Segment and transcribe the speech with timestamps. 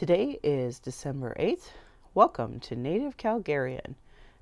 [0.00, 1.72] Today is December 8th.
[2.14, 3.96] Welcome to Native Calgarian.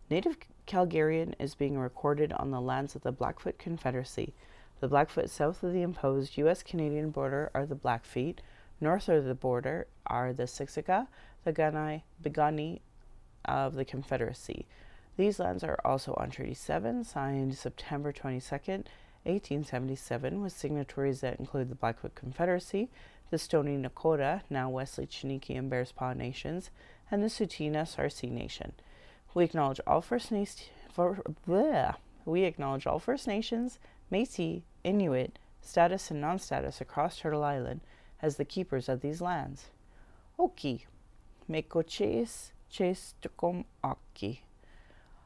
[0.09, 0.37] Native
[0.69, 4.35] Calgarian is being recorded on the lands of the Blackfoot Confederacy.
[4.79, 6.63] The Blackfoot south of the imposed U.S.
[6.63, 8.41] Canadian border are the Blackfeet.
[8.81, 11.09] North of the border are the Siksika,
[11.43, 12.79] the Kainai, Piikani
[13.45, 14.65] of the Confederacy.
[15.17, 18.85] These lands are also on Treaty 7, signed September 22nd,
[19.25, 22.89] 1877, with signatories that include the Blackfoot Confederacy,
[23.31, 26.71] the Stoney Nakoda, now Wesley Chiniki and Bearspaw Nations,
[27.11, 28.73] and the Tsuut'ina Sarcee Nation.
[29.35, 30.69] We acknowledge all First Nations.
[32.25, 33.79] We acknowledge all First Nations,
[34.11, 37.81] Métis, Inuit, status and non-status across Turtle Island
[38.23, 39.67] as the keepers of these lands.
[40.39, 40.87] Oki,
[41.51, 44.43] Meko Chase, Chase Tukum Aki.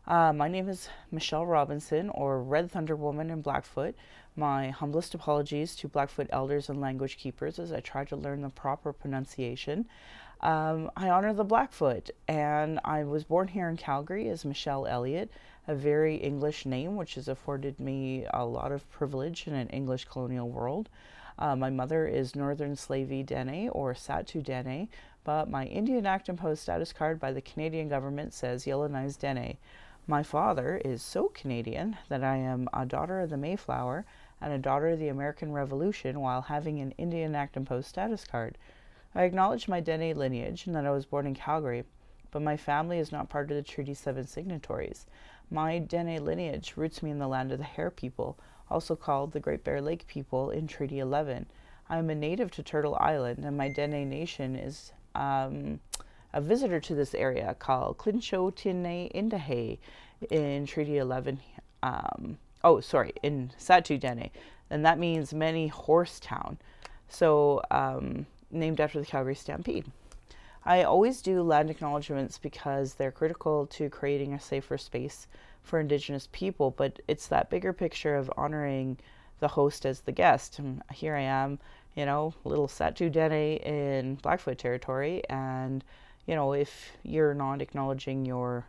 [0.04, 3.94] Uh, my name is Michelle Robinson, or Red Thunder Woman in Blackfoot.
[4.34, 8.48] My humblest apologies to Blackfoot elders and language keepers as I try to learn the
[8.48, 9.86] proper pronunciation.
[10.40, 15.30] Um, I honor the Blackfoot, and I was born here in Calgary as Michelle Elliott,
[15.68, 20.06] a very English name, which has afforded me a lot of privilege in an English
[20.06, 20.88] colonial world.
[21.38, 24.88] Uh, my mother is Northern Slavey Dene or Sahtu Dene,
[25.22, 29.58] but my Indian Act imposed status card by the Canadian government says Yellowknives Dene.
[30.06, 34.04] My father is so Canadian that I am a daughter of the Mayflower
[34.40, 38.58] and a daughter of the American Revolution while having an Indian Act imposed status card.
[39.14, 41.84] I acknowledge my Dene lineage and that I was born in Calgary,
[42.32, 45.06] but my family is not part of the Treaty 7 signatories.
[45.50, 48.36] My Dene lineage roots me in the land of the Hare people,
[48.68, 51.46] also called the Great Bear Lake people in Treaty 11.
[51.88, 55.78] I am a native to Turtle Island, and my Dene nation is um,
[56.32, 59.78] a visitor to this area called Clincho Tine Indahe
[60.30, 61.40] in Treaty 11.
[61.82, 64.30] Um, oh, sorry, in Sahtu Dene.
[64.70, 66.58] And that means many horse town.
[67.08, 69.90] So, um, named after the Calgary Stampede.
[70.64, 75.26] I always do land acknowledgements because they're critical to creating a safer space
[75.62, 78.98] for Indigenous people, but it's that bigger picture of honoring
[79.40, 80.58] the host as the guest.
[80.58, 81.58] And here I am,
[81.96, 85.84] you know, little Sahtu Dene in Blackfoot territory, and
[86.26, 88.66] you know, if you're not acknowledging your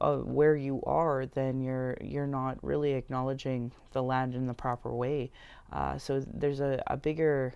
[0.00, 4.92] uh, where you are, then you're you're not really acknowledging the land in the proper
[4.94, 5.30] way.
[5.72, 7.54] Uh, so there's a, a bigger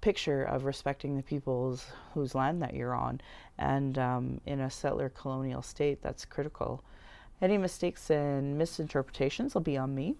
[0.00, 3.20] picture of respecting the peoples whose land that you're on,
[3.58, 6.84] and um, in a settler colonial state, that's critical.
[7.40, 10.16] Any mistakes and misinterpretations will be on me.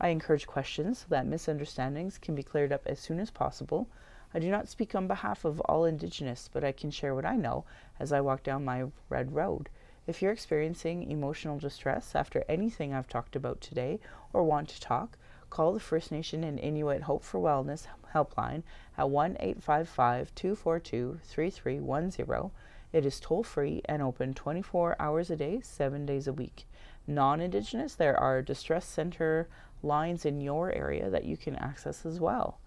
[0.00, 3.88] I encourage questions so that misunderstandings can be cleared up as soon as possible.
[4.36, 7.36] I do not speak on behalf of all Indigenous, but I can share what I
[7.36, 7.64] know
[8.00, 9.68] as I walk down my red road.
[10.08, 14.00] If you're experiencing emotional distress after anything I've talked about today
[14.32, 15.16] or want to talk,
[15.50, 18.64] call the First Nation and Inuit Hope for Wellness helpline
[18.98, 22.50] at 1 855 242 3310.
[22.92, 26.66] It is toll free and open 24 hours a day, 7 days a week.
[27.06, 29.48] Non Indigenous, there are distress center
[29.80, 32.58] lines in your area that you can access as well.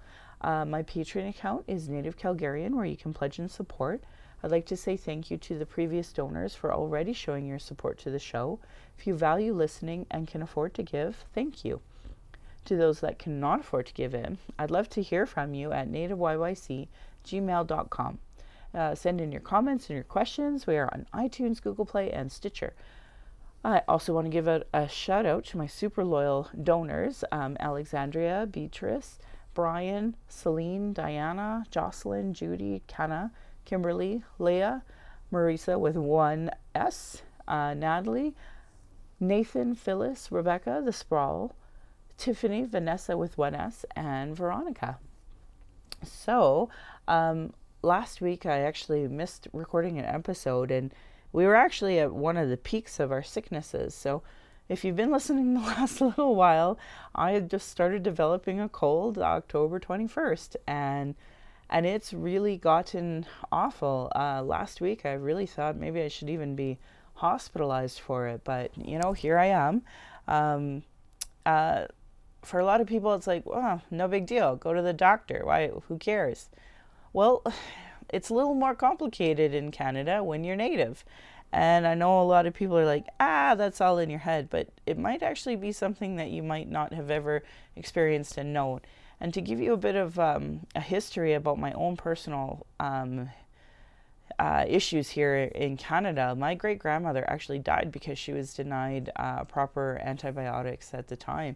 [0.42, 4.04] Uh, my Patreon account is Native Calgarian, where you can pledge and support.
[4.44, 7.98] I'd like to say thank you to the previous donors for already showing your support
[8.00, 8.60] to the show.
[8.98, 11.82] If you value listening and can afford to give, thank you.
[12.66, 15.90] To those that cannot afford to give in, I'd love to hear from you at
[15.90, 18.20] nativeyyc@gmail.com.
[18.74, 20.68] Uh, send in your comments and your questions.
[20.68, 22.74] We are on iTunes, Google Play, and Stitcher.
[23.64, 27.58] I also want to give a, a shout out to my super loyal donors um,
[27.60, 29.18] Alexandria, Beatrice,
[29.58, 33.32] Brian, Celine, Diana, Jocelyn, Judy, Kenna,
[33.66, 34.84] Kimberly, Leah,
[35.34, 38.36] Marisa with one S, uh, Natalie,
[39.20, 41.56] Nathan, Phyllis, Rebecca, the Sprawl,
[42.20, 45.00] Tiffany, Vanessa with one S, and Veronica.
[46.04, 46.70] So,
[47.08, 47.52] um,
[47.82, 50.94] last week I actually missed recording an episode, and
[51.34, 53.96] we were actually at one of the peaks of our sicknesses.
[53.96, 54.22] So,
[54.70, 56.78] if you've been listening the last little while,
[57.16, 61.16] I had just started developing a cold October 21st and
[61.70, 64.10] and it's really gotten awful.
[64.16, 66.78] Uh, last week I really thought maybe I should even be
[67.16, 69.82] hospitalized for it, but you know, here I am.
[70.28, 70.84] Um,
[71.46, 71.88] uh,
[72.42, 74.56] for a lot of people, it's like, well, no big deal.
[74.56, 75.42] Go to the doctor.
[75.44, 75.68] Why?
[75.88, 76.50] Who cares?
[77.12, 77.44] Well,
[78.10, 81.04] it's a little more complicated in Canada when you're native.
[81.52, 84.50] And I know a lot of people are like, ah, that's all in your head,
[84.50, 87.44] but it might actually be something that you might not have ever
[87.76, 88.82] experienced and known.
[89.20, 93.30] And to give you a bit of um, a history about my own personal um,
[94.38, 99.44] uh, issues here in Canada, my great grandmother actually died because she was denied uh,
[99.46, 101.56] proper antibiotics at the time.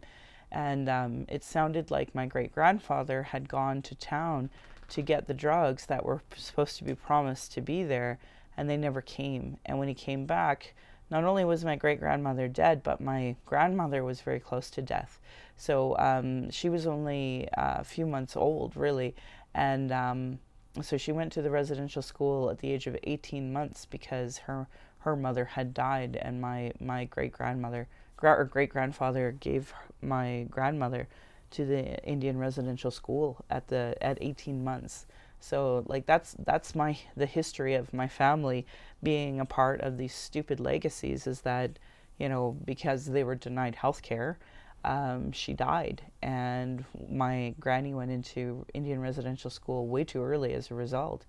[0.52, 4.50] And um, it sounded like my great grandfather had gone to town
[4.90, 8.20] to get the drugs that were supposed to be promised to be there,
[8.57, 9.57] and they never came.
[9.65, 10.74] And when he came back,
[11.09, 15.19] not only was my great grandmother dead, but my grandmother was very close to death.
[15.57, 19.15] So um, she was only uh, a few months old, really,
[19.53, 20.39] and um,
[20.81, 24.68] so she went to the residential school at the age of 18 months because her
[25.00, 27.88] her mother had died, and my my great grandmother
[28.24, 31.07] or great grandfather gave my grandmother
[31.51, 35.06] to the Indian residential school at the at 18 months.
[35.42, 38.66] So like that's that's my the history of my family
[39.04, 41.80] being a part of these stupid legacies is that
[42.20, 44.38] you know because they were denied health care
[44.84, 46.02] um, she died.
[46.24, 51.26] And my granny went into indian residential school way too early as a result.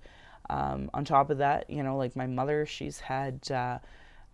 [0.51, 3.79] Um, on top of that you know like my mother she's had uh,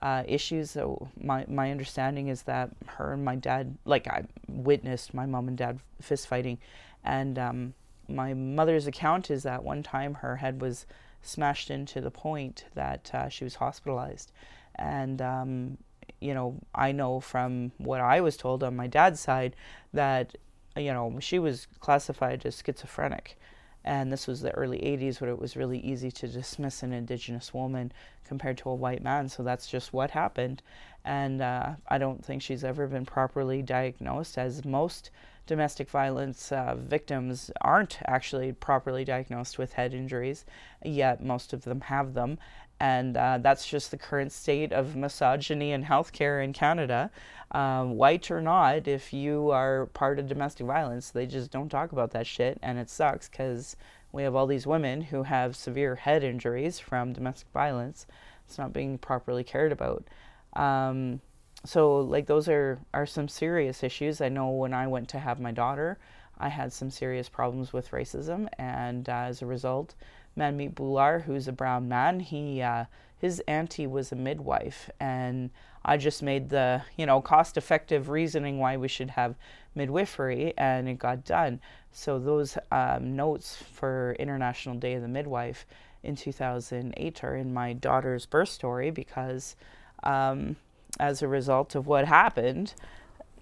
[0.03, 0.71] uh, issues.
[0.73, 5.49] So my, my understanding is that her and my dad like i witnessed my mom
[5.49, 6.59] and dad fist fighting.
[7.05, 7.75] And um,
[8.09, 10.87] my mother's account is that one time her head was
[11.23, 14.33] smashed into the point that uh, she was hospitalized.
[14.77, 15.79] And, um,
[16.21, 19.57] you know, I know from what I was told on my dad's side
[19.93, 20.37] that,
[20.77, 23.39] you know, she was classified as schizophrenic.
[23.85, 27.55] And this was the early 80s where it was really easy to dismiss an indigenous
[27.55, 27.93] woman
[28.25, 29.29] compared to a white man.
[29.29, 30.63] So that's just what happened.
[31.05, 35.11] And uh, I don't think she's ever been properly diagnosed, as most
[35.49, 40.45] domestic violence uh, victims aren't actually properly diagnosed with head injuries,
[40.85, 42.39] yet most of them have them.
[42.79, 47.11] And uh, that's just the current state of misogyny in healthcare in Canada.
[47.50, 51.91] Um, white or not, if you are part of domestic violence, they just don't talk
[51.91, 52.59] about that shit.
[52.62, 53.75] And it sucks because
[54.12, 58.06] we have all these women who have severe head injuries from domestic violence.
[58.47, 60.05] It's not being properly cared about.
[60.53, 61.21] Um,
[61.65, 64.21] so like those are are some serious issues.
[64.21, 65.99] I know when I went to have my daughter,
[66.39, 69.95] I had some serious problems with racism, and uh, as a result,
[70.37, 72.85] Manmeet Bhullar, who's a brown man, he uh,
[73.19, 75.51] his auntie was a midwife, and
[75.85, 79.35] I just made the you know cost-effective reasoning why we should have
[79.75, 81.61] midwifery, and it got done.
[81.91, 85.67] So those um, notes for International Day of the Midwife
[86.05, 89.57] in 2008 are in my daughter's birth story because.
[90.05, 90.57] Um,
[90.99, 92.75] as a result of what happened,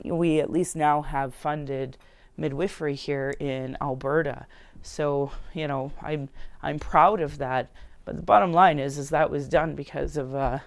[0.05, 1.97] we at least now have funded
[2.37, 4.47] midwifery here in Alberta.
[4.83, 6.29] So, you know, I'm
[6.63, 7.71] I'm proud of that.
[8.05, 10.61] But the bottom line is, is that was done because of uh,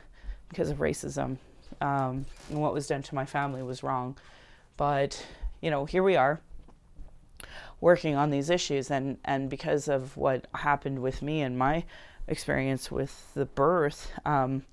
[0.49, 1.37] because of racism,
[1.79, 4.17] um, and what was done to my family was wrong.
[4.75, 5.25] But
[5.61, 6.41] you know, here we are,
[7.79, 11.85] working on these issues, and and because of what happened with me and my
[12.27, 14.11] experience with the birth.
[14.25, 14.63] Um,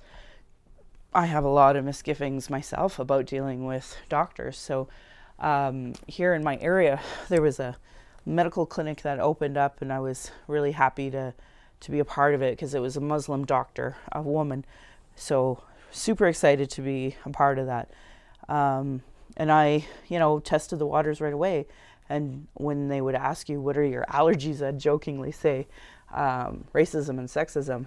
[1.16, 4.58] I have a lot of misgivings myself about dealing with doctors.
[4.58, 4.86] So
[5.38, 7.78] um, here in my area, there was a
[8.26, 11.32] medical clinic that opened up, and I was really happy to
[11.78, 14.66] to be a part of it because it was a Muslim doctor, a woman.
[15.14, 17.90] So super excited to be a part of that.
[18.48, 19.02] Um,
[19.38, 21.66] and I, you know, tested the waters right away.
[22.08, 25.66] And when they would ask you, what are your allergies, I'd jokingly say
[26.14, 27.86] um, racism and sexism.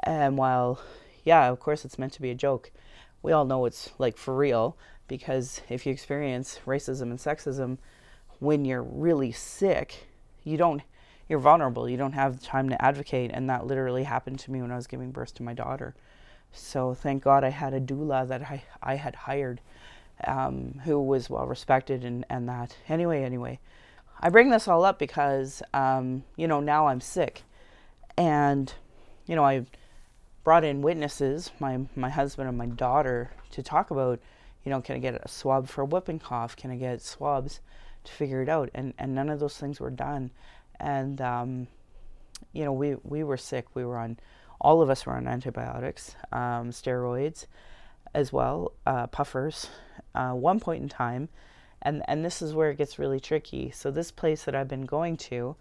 [0.00, 0.80] And while
[1.28, 2.70] yeah, of course it's meant to be a joke.
[3.22, 4.78] We all know it's like for real
[5.08, 7.76] because if you experience racism and sexism
[8.38, 10.08] when you're really sick,
[10.42, 10.80] you don't
[11.28, 11.86] you're vulnerable.
[11.86, 14.76] You don't have the time to advocate and that literally happened to me when I
[14.76, 15.94] was giving birth to my daughter.
[16.50, 19.60] So thank God I had a doula that I, I had hired
[20.26, 22.74] um, who was well respected and, and that.
[22.88, 23.60] Anyway, anyway,
[24.18, 27.42] I bring this all up because, um, you know, now I'm sick.
[28.16, 28.72] And,
[29.26, 29.70] you know, I've
[30.48, 34.18] brought in witnesses, my my husband and my daughter, to talk about,
[34.64, 36.56] you know, can I get a swab for whooping cough?
[36.56, 37.60] Can I get swabs
[38.04, 38.70] to figure it out?
[38.74, 40.30] And and none of those things were done,
[40.80, 41.66] and um,
[42.54, 43.66] you know, we we were sick.
[43.74, 44.18] We were on,
[44.58, 47.44] all of us were on antibiotics, um, steroids,
[48.14, 49.68] as well, uh, puffers.
[50.14, 51.28] Uh, one point in time,
[51.82, 53.70] and and this is where it gets really tricky.
[53.70, 55.56] So this place that I've been going to,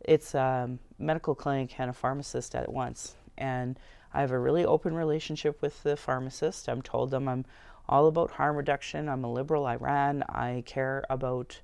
[0.00, 3.78] it's a medical clinic and a pharmacist at once, and
[4.12, 6.68] I have a really open relationship with the pharmacist.
[6.68, 7.44] I'm told them I'm
[7.88, 9.08] all about harm reduction.
[9.08, 9.66] I'm a liberal.
[9.66, 10.22] I ran.
[10.28, 11.60] I care about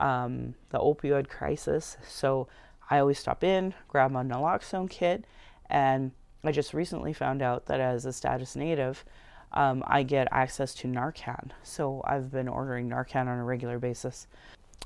[0.00, 1.96] um, the opioid crisis.
[2.06, 2.48] So
[2.90, 5.24] I always stop in, grab my naloxone kit,
[5.68, 6.12] and
[6.44, 9.04] I just recently found out that as a status native,
[9.52, 11.50] um, I get access to Narcan.
[11.62, 14.26] So I've been ordering Narcan on a regular basis.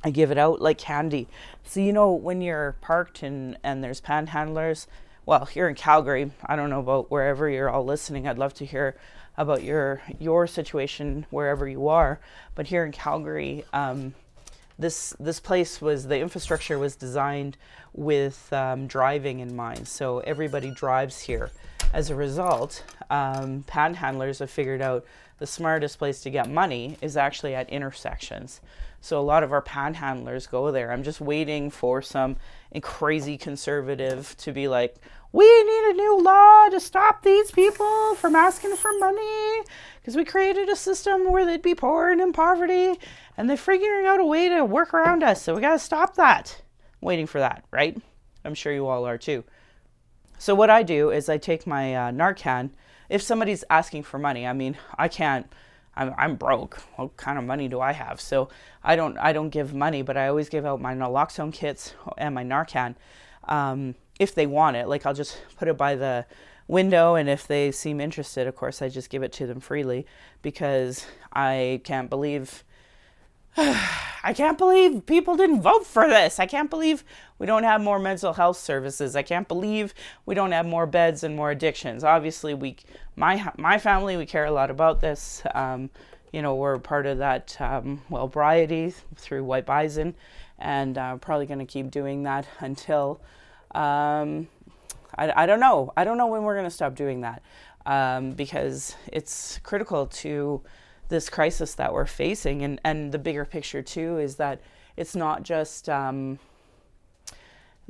[0.02, 1.28] I give it out like candy.
[1.64, 4.86] So you know when you're parked and and there's panhandlers
[5.30, 8.26] well, here in Calgary, I don't know about wherever you're all listening.
[8.26, 8.96] I'd love to hear
[9.36, 12.18] about your your situation wherever you are.
[12.56, 14.12] But here in Calgary, um,
[14.76, 17.56] this this place was the infrastructure was designed
[17.92, 21.52] with um, driving in mind, so everybody drives here.
[21.92, 25.04] As a result, um, panhandlers have figured out
[25.38, 28.60] the smartest place to get money is actually at intersections.
[29.00, 30.92] So a lot of our panhandlers go there.
[30.92, 32.36] I'm just waiting for some
[32.82, 34.96] crazy conservative to be like,
[35.32, 39.62] we need a new law to stop these people from asking for money
[40.00, 42.98] because we created a system where they'd be poor and in poverty
[43.36, 45.40] and they're figuring out a way to work around us.
[45.40, 46.60] So we got to stop that.
[47.00, 47.96] I'm waiting for that, right?
[48.44, 49.44] I'm sure you all are too.
[50.38, 52.70] So what I do is I take my uh, Narcan.
[53.08, 55.46] If somebody's asking for money, I mean, I can't.
[55.96, 56.76] I'm, I'm broke.
[56.96, 58.20] What kind of money do I have?
[58.20, 58.48] So
[58.82, 62.34] I don't I don't give money, but I always give out my naloxone kits and
[62.34, 62.94] my Narcan.
[63.44, 64.86] Um, if they want it.
[64.86, 66.26] Like I'll just put it by the
[66.68, 70.06] window and if they seem interested, of course, I just give it to them freely
[70.42, 72.62] because I can't believe
[73.56, 76.38] I can't believe people didn't vote for this.
[76.38, 77.02] I can't believe
[77.40, 79.16] we don't have more mental health services.
[79.16, 79.94] I can't believe
[80.26, 82.04] we don't have more beds and more addictions.
[82.04, 82.76] Obviously, we,
[83.16, 85.42] my my family, we care a lot about this.
[85.54, 85.90] Um,
[86.32, 90.14] you know, we're part of that um, Wellbriety through White Bison,
[90.58, 93.20] and uh, probably going to keep doing that until
[93.74, 94.46] um,
[95.16, 95.92] I, I don't know.
[95.96, 97.42] I don't know when we're going to stop doing that
[97.86, 100.62] um, because it's critical to
[101.08, 102.62] this crisis that we're facing.
[102.62, 104.60] And, and the bigger picture, too, is that
[104.96, 106.38] it's not just, um,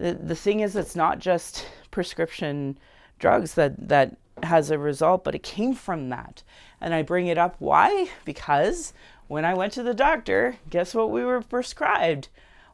[0.01, 2.79] the, thing is, it's not just prescription
[3.19, 6.43] drugs that, that has a result, but it came from that.
[6.81, 7.57] And I bring it up.
[7.59, 8.09] Why?
[8.25, 8.93] Because
[9.29, 12.29] when I went to the doctor, guess what we were prescribed?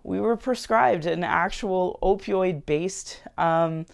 [0.06, 3.84] we were prescribed an actual opioid based, um,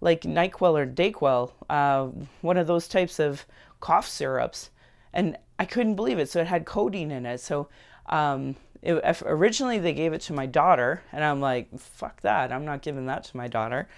[0.00, 2.06] like NyQuil or Dayquil, uh,
[2.40, 3.46] one of those types of
[3.78, 4.70] cough syrups.
[5.12, 6.28] And I couldn't believe it.
[6.28, 7.38] So it had codeine in it.
[7.38, 7.68] So
[8.06, 12.52] um, it, originally they gave it to my daughter, and I'm like, fuck that.
[12.52, 13.88] I'm not giving that to my daughter.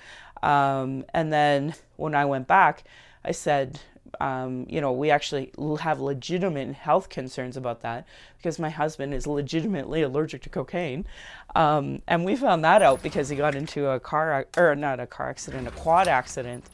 [0.43, 2.85] Um, and then when I went back,
[3.25, 3.81] I said,
[4.21, 5.50] um, you know, we actually
[5.81, 11.07] have legitimate health concerns about that because my husband is legitimately allergic to cocaine.
[11.57, 15.07] Um, and we found that out because he got into a car, or not a
[15.07, 16.67] car accident, a quad accident.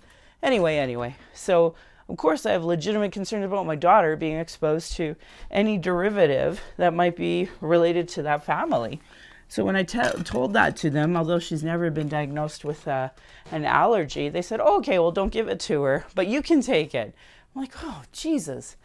[0.43, 1.15] Anyway, anyway.
[1.33, 1.75] So,
[2.11, 5.15] of course, I have legitimate concerns about my daughter being exposed to
[5.49, 9.01] any derivative that might be related to that family.
[9.47, 13.11] So when I told that to them, although she's never been diagnosed with uh,
[13.53, 16.61] an allergy, they said, oh, "Okay, well, don't give it to her, but you can
[16.61, 17.15] take it."
[17.55, 18.77] I'm like, "Oh, Jesus!"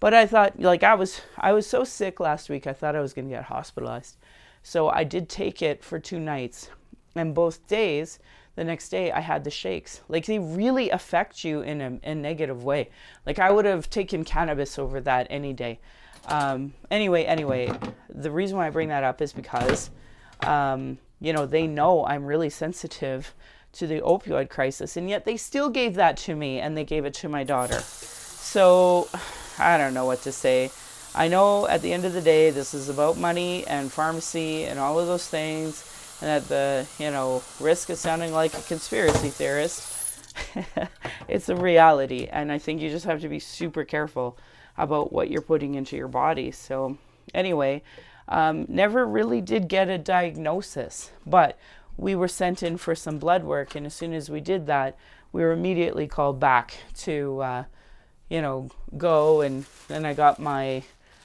[0.00, 3.00] But I thought, like, I was, I was so sick last week, I thought I
[3.00, 4.16] was going to get hospitalized.
[4.64, 6.68] So I did take it for two nights,
[7.14, 8.18] and both days,
[8.54, 10.00] the next day, I had the shakes.
[10.08, 12.90] Like they really affect you in a, a negative way.
[13.26, 15.80] Like I would have taken cannabis over that any day.
[16.26, 17.72] Um, anyway, anyway,
[18.08, 19.90] the reason why I bring that up is because
[20.46, 23.34] um, you know, they know I'm really sensitive
[23.74, 27.04] to the opioid crisis, and yet they still gave that to me and they gave
[27.04, 27.78] it to my daughter.
[27.80, 29.08] So
[29.58, 30.70] I don't know what to say.
[31.14, 34.78] I know at the end of the day, this is about money and pharmacy and
[34.78, 35.84] all of those things,
[36.22, 40.20] and at the you know risk of sounding like a conspiracy theorist,
[41.28, 44.38] it's a reality, and I think you just have to be super careful
[44.78, 46.50] about what you're putting into your body.
[46.50, 46.96] So
[47.34, 47.82] anyway,
[48.28, 51.58] um, never really did get a diagnosis, but
[51.96, 54.96] we were sent in for some blood work, and as soon as we did that,
[55.32, 57.64] we were immediately called back to, uh,
[58.28, 59.40] you know, go.
[59.40, 60.84] And then I got my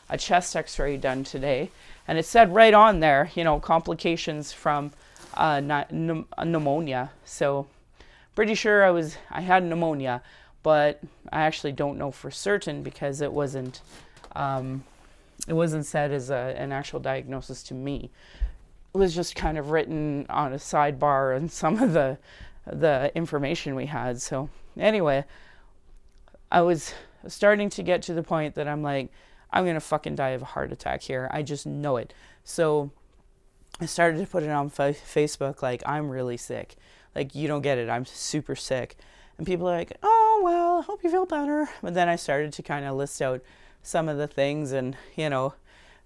[0.10, 1.70] a chest X-ray done today,
[2.08, 4.92] and it said right on there, you know, complications from
[5.34, 5.60] uh,
[5.92, 7.12] pneumonia.
[7.26, 7.68] So,
[8.36, 10.22] pretty sure I was I had pneumonia,
[10.64, 13.82] but I actually don't know for certain because it wasn't.
[14.36, 14.84] Um,
[15.48, 18.10] it wasn't said as a, an actual diagnosis to me.
[18.94, 22.18] It was just kind of written on a sidebar and some of the
[22.66, 24.22] the information we had.
[24.22, 25.26] So anyway,
[26.52, 26.94] I was
[27.28, 29.10] starting to get to the point that I'm like,
[29.51, 31.30] I'm gonna fucking die of a heart attack here.
[31.32, 32.13] I just know it.
[32.44, 32.92] So
[33.80, 36.75] I started to put it on fa- Facebook like I'm really sick.
[37.16, 37.89] Like you don't get it.
[37.89, 38.96] I'm super sick.
[39.38, 42.54] And people are like, "Oh well, I hope you feel better." But then I started
[42.54, 43.42] to kind of list out
[43.84, 45.54] some of the things and you know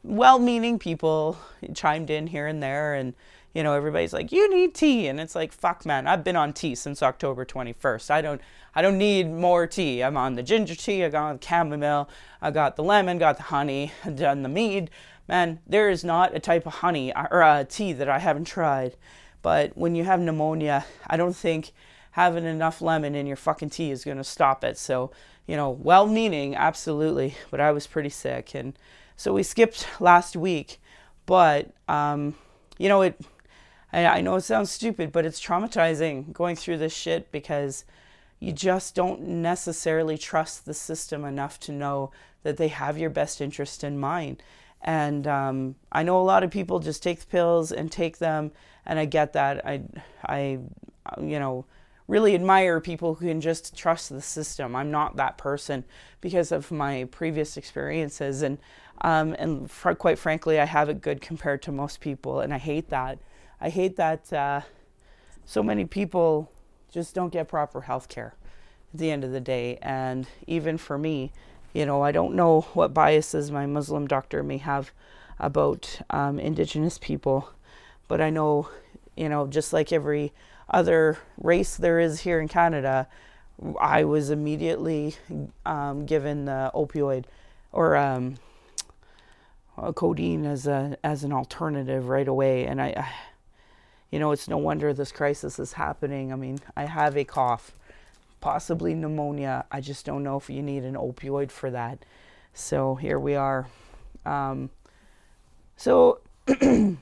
[0.04, 1.38] well-meaning people
[1.74, 3.14] chimed in here and there and
[3.54, 6.54] you know everybody's like you need tea and it's like fuck man i've been on
[6.54, 8.42] tea since october 21st i don't
[8.76, 12.10] i don't need more tea i'm on the ginger tea i got the chamomile
[12.42, 14.90] i got the lemon got the honey done the mead
[15.28, 18.96] man there is not a type of honey or a tea that i haven't tried
[19.42, 21.72] but when you have pneumonia i don't think
[22.12, 25.12] having enough lemon in your fucking tea is going to stop it so
[25.48, 28.56] you know, well meaning, absolutely, but I was pretty sick.
[28.56, 28.78] And
[29.18, 30.80] so we skipped last week.
[31.26, 32.36] But um,
[32.78, 33.20] you know, it.
[33.94, 37.86] I, I know it sounds stupid, but it's traumatizing going through this shit because
[38.40, 42.12] you just don't necessarily trust the system enough to know
[42.44, 44.42] that they have your best interest in mind.
[44.82, 48.52] And um, I know a lot of people just take the pills and take them,
[48.86, 49.66] and I get that.
[49.66, 49.82] I,
[50.26, 50.60] I,
[51.20, 51.66] you know,
[52.08, 54.76] really admire people who can just trust the system.
[54.76, 55.84] I'm not that person
[56.20, 58.58] because of my previous experiences, and
[59.02, 62.58] um, and fr- quite frankly, I have it good compared to most people, and I
[62.58, 63.20] hate that.
[63.62, 64.62] I hate that uh,
[65.46, 66.52] so many people
[66.92, 68.34] just don't get proper health care
[68.94, 69.78] at the end of the day.
[69.82, 71.32] And even for me,
[71.72, 74.92] you know, I don't know what biases my Muslim doctor may have
[75.40, 77.50] about um, Indigenous people,
[78.08, 78.70] but I know,
[79.16, 80.34] you know, just like every
[80.70, 83.08] other race there is here in Canada,
[83.80, 85.16] I was immediately
[85.66, 87.26] um, given the opioid
[87.72, 88.36] or um,
[89.96, 93.10] codeine as a as an alternative right away, and I, I
[94.12, 96.32] you know, it's no wonder this crisis is happening.
[96.34, 97.72] I mean, I have a cough,
[98.42, 99.66] possibly pneumonia.
[99.72, 102.00] I just don't know if you need an opioid for that.
[102.54, 103.68] So here we are.
[104.26, 104.70] Um,
[105.78, 106.20] so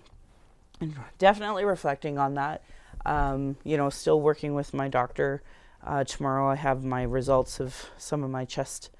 [1.18, 2.64] definitely reflecting on that.
[3.06, 5.42] Um, you know, still working with my doctor.
[5.84, 8.92] Uh, tomorrow I have my results of some of my chest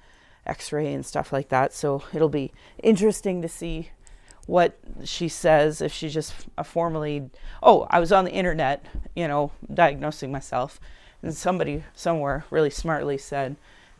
[0.46, 1.72] x-ray and stuff like that.
[1.72, 2.52] So it'll be
[2.82, 3.90] interesting to see
[4.50, 7.30] what she says if she just uh, formally
[7.62, 10.80] oh i was on the internet you know diagnosing myself.
[11.22, 13.54] And somebody somewhere really smartly said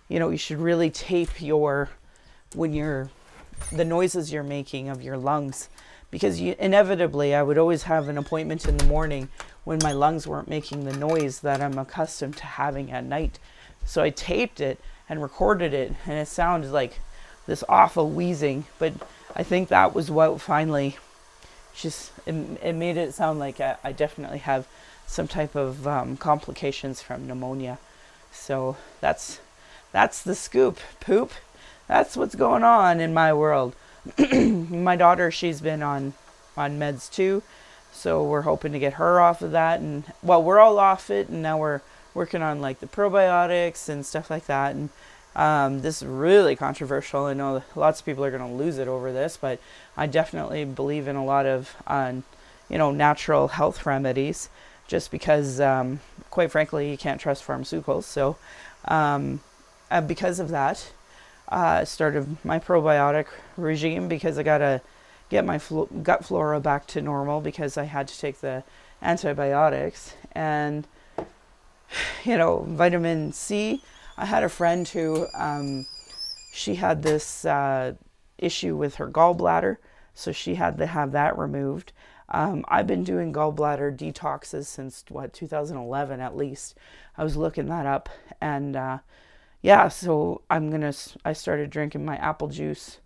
[0.08, 1.90] you know you should really tape your
[2.56, 3.10] when you're
[3.70, 5.68] the noises you're making of your lungs.
[6.10, 9.28] Because you, inevitably i would always have an appointment in the morning
[9.62, 13.38] when my lungs weren't making the noise that i'm accustomed to having at night.
[13.84, 16.98] So i taped it and recorded it and it sounded like
[17.46, 18.92] this awful wheezing but
[19.36, 20.96] I think that was what finally
[21.74, 24.66] just it, it made it sound like I, I, definitely have
[25.06, 27.78] some type of um, complications from pneumonia.
[28.32, 29.40] So that's
[29.92, 31.32] that's the scoop, poop.
[31.86, 33.74] That's what's going on in my world.
[34.32, 36.14] my daughter, she's been on
[36.56, 37.42] on meds too,
[37.92, 39.80] so we're hoping to get her off of that.
[39.80, 41.80] And well, we're all off it, and now we're
[42.14, 44.74] working on like the probiotics and stuff like that.
[44.74, 44.90] And
[45.36, 47.26] um, this is really controversial.
[47.26, 49.60] I know lots of people are going to lose it over this, but
[49.96, 52.14] I definitely believe in a lot of, uh,
[52.68, 54.48] you know, natural health remedies.
[54.88, 58.02] Just because, um, quite frankly, you can't trust pharmaceuticals.
[58.02, 58.36] So,
[58.86, 59.40] um,
[59.88, 60.90] uh, because of that,
[61.48, 64.80] I uh, started my probiotic regime because I got to
[65.28, 68.64] get my flo- gut flora back to normal because I had to take the
[69.00, 70.88] antibiotics and,
[72.24, 73.82] you know, vitamin C
[74.20, 75.86] I had a friend who um,
[76.52, 77.94] she had this uh,
[78.36, 79.78] issue with her gallbladder,
[80.12, 81.94] so she had to have that removed.
[82.28, 86.76] Um, I've been doing gallbladder detoxes since what 2011 at least.
[87.16, 88.10] I was looking that up,
[88.42, 88.98] and uh,
[89.62, 90.92] yeah, so I'm gonna.
[91.24, 92.98] I started drinking my apple juice,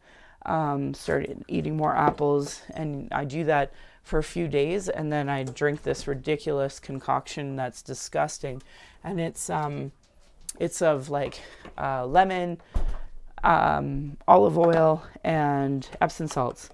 [0.45, 3.73] um, started eating more apples, and I do that
[4.03, 8.65] for a few days, and then I drink this ridiculous concoction that's disgusting,
[9.05, 9.93] and it's um,
[10.59, 11.41] it's of like
[11.79, 12.61] uh, lemon,
[13.43, 16.71] um, olive oil, and Epsom salts,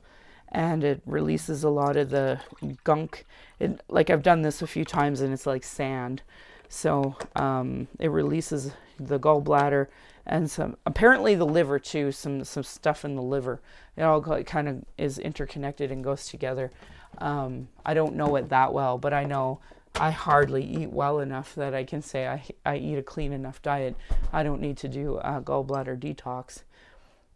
[0.51, 2.41] and it releases a lot of the
[2.85, 3.27] gunk.
[3.59, 6.23] It, like I've done this a few times, and it's like sand.
[6.69, 9.89] So um, it releases the gallbladder
[10.27, 12.13] and some apparently the liver too.
[12.13, 13.61] Some some stuff in the liver.
[13.97, 16.71] It all kind of is interconnected and goes together.
[17.19, 19.61] Um, I don't know it that well, but I know
[19.97, 23.61] I hardly eat well enough that I can say I, I eat a clean enough
[23.61, 23.97] diet.
[24.33, 26.63] I don't need to do a gallbladder detox.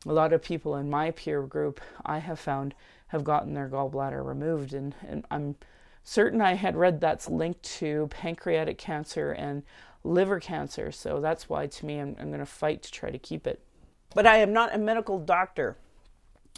[0.06, 2.74] A lot of people in my peer group I have found
[3.08, 5.56] have gotten their gallbladder removed, and, and I'm
[6.02, 9.62] certain I had read that's linked to pancreatic cancer and
[10.02, 10.92] liver cancer.
[10.92, 13.60] So that's why, to me, I'm, I'm going to fight to try to keep it.
[14.14, 15.76] But I am not a medical doctor,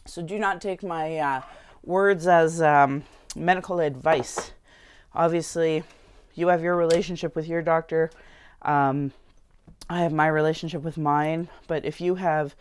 [0.04, 1.42] so do not take my uh,
[1.82, 3.04] words as um,
[3.34, 4.52] medical advice
[5.16, 5.82] obviously
[6.34, 8.10] you have your relationship with your doctor.
[8.62, 9.12] Um,
[9.88, 11.48] i have my relationship with mine.
[11.66, 12.54] But if you have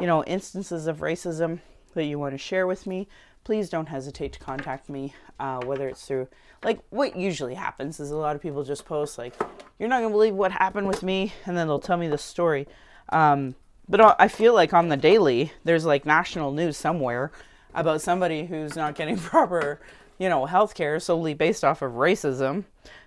[0.00, 1.60] you know instances of racism
[1.94, 3.08] that you want to share with me
[3.44, 6.28] please don't hesitate to contact me uh, whether it's through
[6.62, 9.34] like what usually happens is a lot of people just post like
[9.78, 12.18] you're not going to believe what happened with me and then they'll tell me the
[12.18, 12.66] story.
[13.08, 13.54] Um,
[13.88, 17.32] but i feel like on the daily there's like national news somewhere
[17.74, 19.80] about somebody who's not getting proper
[20.18, 22.64] you know, healthcare is solely based off of racism.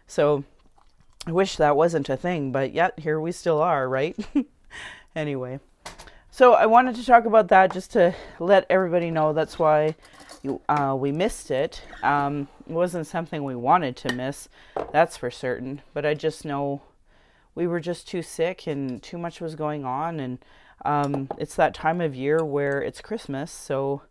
[0.08, 0.44] So
[1.28, 4.18] I wish that wasn't a thing, but yet here we still are, right?
[5.16, 5.60] anyway,
[6.32, 9.96] so I wanted to talk about that just to let everybody know that's why
[10.70, 11.84] uh, we missed it.
[12.02, 14.50] Um, it wasn't something we wanted to miss,
[14.92, 15.82] that's for certain.
[15.94, 16.82] But I just know
[17.54, 20.20] we were just too sick and too much was going on.
[20.20, 20.40] And
[20.84, 24.02] um, it's that time of year where it's Christmas, so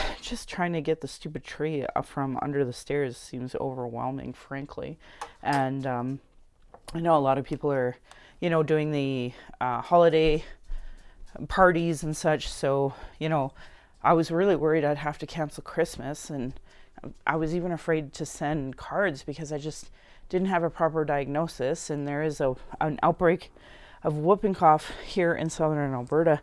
[0.20, 4.98] just trying to get the stupid tree from under the stairs seems overwhelming, frankly.
[5.42, 6.20] And um,
[6.94, 7.96] I know a lot of people are,
[8.40, 10.44] you know, doing the uh, holiday
[11.48, 12.48] parties and such.
[12.48, 13.52] So, you know,
[14.02, 16.30] I was really worried I'd have to cancel Christmas.
[16.30, 16.54] And
[17.26, 19.90] I was even afraid to send cards because I just
[20.28, 21.90] didn't have a proper diagnosis.
[21.90, 23.52] And there is a, an outbreak
[24.02, 26.40] of whooping cough here in southern Alberta.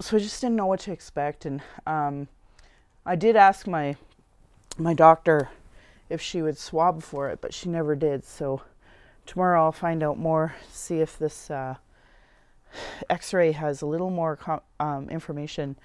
[0.00, 1.44] So I just didn't know what to expect.
[1.44, 2.28] And um,
[3.04, 3.96] I did ask my
[4.78, 5.50] my doctor
[6.08, 8.24] if she would swab for it, but she never did.
[8.24, 8.62] So
[9.26, 11.76] tomorrow I'll find out more, see if this uh,
[13.10, 15.76] X-ray has a little more com- um, information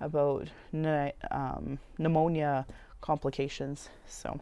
[0.00, 2.66] about ne- um, pneumonia
[3.00, 3.88] complications.
[4.06, 4.40] So,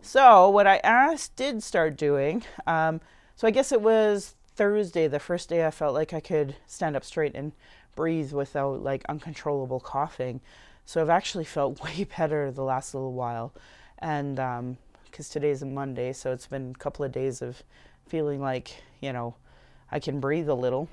[0.00, 2.44] so what I asked did start doing.
[2.66, 3.00] Um,
[3.36, 6.96] so I guess it was Thursday, the first day I felt like I could stand
[6.96, 7.52] up straight and
[7.94, 10.40] breathe without like uncontrollable coughing.
[10.84, 13.52] So I've actually felt way better the last little while,
[13.98, 17.62] and because um, today's a Monday, so it's been a couple of days of
[18.06, 19.34] feeling like you know
[19.90, 20.88] I can breathe a little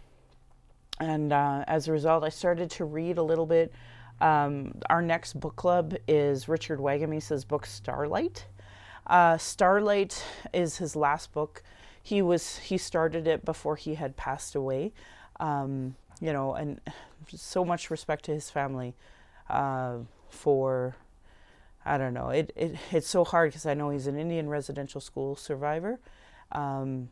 [0.99, 3.73] and uh, as a result, I started to read a little bit.
[4.19, 8.45] Um, our next book club is Richard Wagamese's book Starlight.
[9.07, 10.23] Uh, Starlight
[10.53, 11.63] is his last book.
[12.03, 14.91] He was he started it before he had passed away.
[15.39, 16.81] Um, you know, and
[17.33, 18.93] so much respect to his family
[19.49, 19.97] uh,
[20.29, 20.95] for
[21.85, 22.29] I don't know.
[22.29, 25.99] It, it it's so hard because I know he's an Indian residential school survivor,
[26.51, 27.09] um,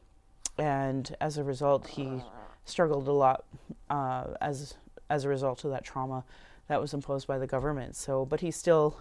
[0.57, 2.21] and as a result, he
[2.65, 3.45] struggled a lot
[3.89, 4.75] uh, as
[5.09, 6.23] as a result of that trauma
[6.67, 7.95] that was imposed by the government.
[7.95, 8.99] So, but he still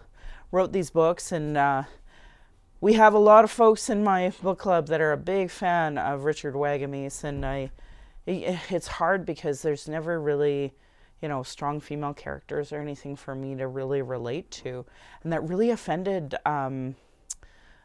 [0.53, 1.83] wrote these books, and uh,
[2.81, 5.99] we have a lot of folks in my book club that are a big fan
[5.99, 7.70] of Richard Wagamese, and I.
[8.29, 10.75] It's hard because there's never really,
[11.22, 14.85] you know, strong female characters or anything for me to really relate to,
[15.22, 16.94] and that really offended um,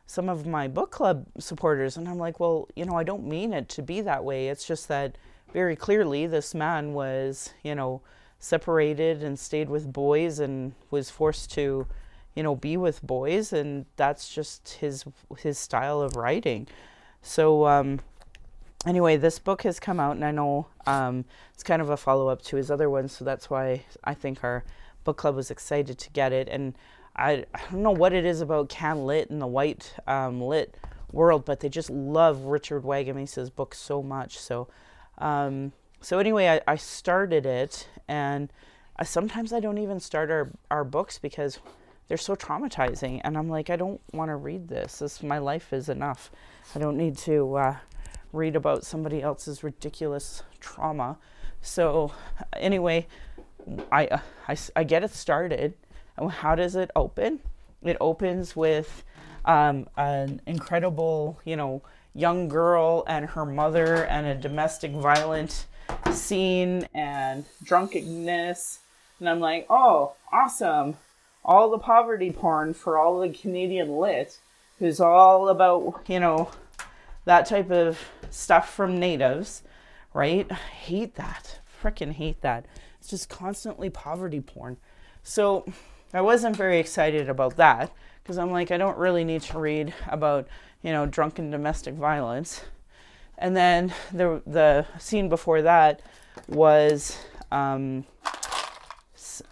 [0.06, 1.96] some of my book club supporters.
[1.98, 4.50] And I'm like, well, you know, I don't mean it to be that way.
[4.50, 5.18] It's just that
[5.54, 8.02] very clearly this man was, you know,
[8.40, 11.88] separated and stayed with boys and was forced to,
[12.36, 15.06] you know, be with boys, and that's just his
[15.40, 16.68] his style of writing.
[17.22, 18.00] So um,
[18.86, 22.28] anyway, this book has come out, and I know um, it's kind of a follow
[22.28, 24.64] up to his other ones, so that's why I think our
[25.04, 26.48] book club was excited to get it.
[26.50, 26.76] And
[27.16, 30.76] I, I don't know what it is about can lit and the white um, lit
[31.12, 34.38] world, but they just love Richard Wagamese's book so much.
[34.38, 34.68] So
[35.18, 38.52] um, so anyway, I, I, started it, and
[38.98, 41.60] I, sometimes I don't even start our, our books because
[42.08, 44.98] they're so traumatizing, and I'm like, I don't want to read this.
[44.98, 46.32] This my life is enough.
[46.76, 47.76] I don't need to uh,
[48.34, 51.18] read about somebody else's ridiculous trauma.
[51.62, 52.12] So
[52.54, 53.08] anyway,
[53.92, 55.74] I, uh, I, I get it started.
[56.18, 57.40] And how does it open?
[57.84, 59.04] It opens with
[59.46, 61.82] um, an incredible, you know,
[62.14, 65.66] young girl and her mother and a domestic violent
[66.12, 68.80] scene and drunkenness.
[69.20, 70.98] And I'm like, oh, awesome.
[71.44, 74.38] All the poverty porn for all the Canadian lit
[74.80, 76.52] who's all about, you know,
[77.26, 78.00] that type of
[78.32, 79.62] stuff from natives,
[80.14, 80.48] right?
[80.50, 81.60] I hate that.
[81.82, 82.66] Freaking hate that.
[83.00, 84.78] It's just constantly poverty porn.
[85.22, 85.66] So
[86.14, 87.92] I wasn't very excited about that
[88.24, 90.48] because I'm like, I don't really need to read about
[90.82, 92.62] you know, drunken domestic violence.
[93.38, 96.02] And then the the scene before that
[96.48, 97.18] was
[97.52, 98.06] um,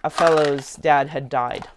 [0.03, 1.67] a fellow's dad had died,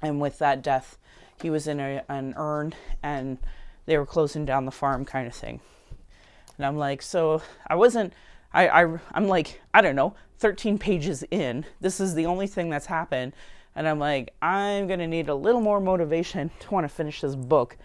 [0.00, 0.98] and with that death,
[1.42, 3.38] he was in a, an urn, and
[3.84, 5.60] they were closing down the farm, kind of thing.
[6.56, 8.12] And I'm like, so I wasn't.
[8.52, 11.66] I, I I'm like, I don't know, 13 pages in.
[11.80, 13.32] This is the only thing that's happened,
[13.74, 17.34] and I'm like, I'm gonna need a little more motivation to want to finish this
[17.34, 17.76] book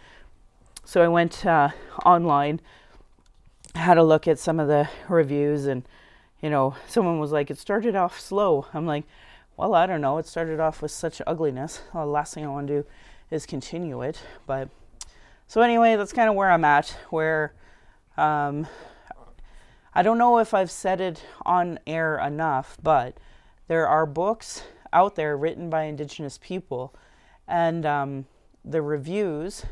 [0.84, 1.70] so I went uh,
[2.06, 2.60] online,
[3.76, 5.84] had a look at some of the reviews, and
[6.42, 9.06] you know, someone was like, "It started off slow." I'm like,
[9.58, 10.18] "Well, I don't know.
[10.18, 11.82] It started off with such ugliness.
[11.94, 12.88] Well, the last thing I want to do
[13.30, 14.70] is continue it." But
[15.48, 16.98] so anyway, that's kind of where I'm at.
[17.10, 17.54] Where
[18.22, 18.68] um,
[19.94, 23.18] I don't know if I've said it on air enough, but
[23.68, 26.94] there are books out there written by Indigenous people,
[27.48, 28.26] and um,
[28.64, 29.66] the reviews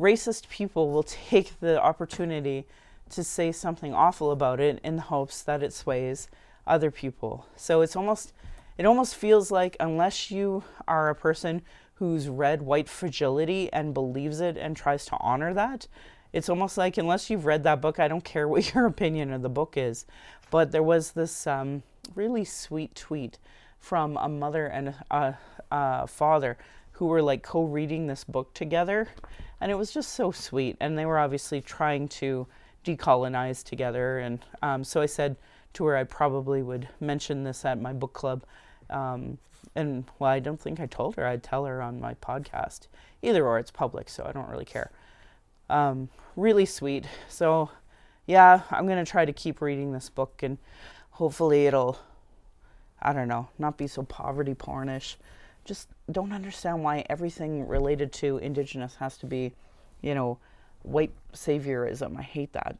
[0.00, 2.66] racist people will take the opportunity
[3.08, 6.28] to say something awful about it in the hopes that it sways
[6.66, 7.46] other people.
[7.54, 8.32] So it's almost
[8.76, 11.62] it almost feels like unless you are a person
[11.94, 15.86] who's read White Fragility and believes it and tries to honor that,
[16.36, 19.40] it's almost like unless you've read that book, I don't care what your opinion of
[19.40, 20.04] the book is.
[20.50, 21.82] But there was this um,
[22.14, 23.38] really sweet tweet
[23.78, 25.38] from a mother and a,
[25.70, 26.58] a father
[26.92, 29.08] who were like co-reading this book together,
[29.62, 30.76] and it was just so sweet.
[30.78, 32.46] And they were obviously trying to
[32.84, 34.18] decolonize together.
[34.18, 35.36] And um, so I said
[35.72, 38.44] to her, I probably would mention this at my book club.
[38.90, 39.38] Um,
[39.74, 41.26] and well, I don't think I told her.
[41.26, 42.88] I'd tell her on my podcast.
[43.22, 44.90] Either or, it's public, so I don't really care.
[45.68, 47.06] Um, really sweet.
[47.28, 47.70] So,
[48.26, 50.58] yeah, I'm going to try to keep reading this book and
[51.10, 51.98] hopefully it'll,
[53.00, 55.16] I don't know, not be so poverty pornish.
[55.64, 59.52] Just don't understand why everything related to Indigenous has to be,
[60.02, 60.38] you know,
[60.82, 62.16] white saviorism.
[62.16, 62.76] I hate that.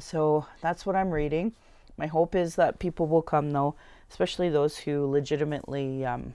[0.00, 1.52] So that's what I'm reading.
[1.96, 3.74] My hope is that people will come, though,
[4.10, 6.34] especially those who legitimately um,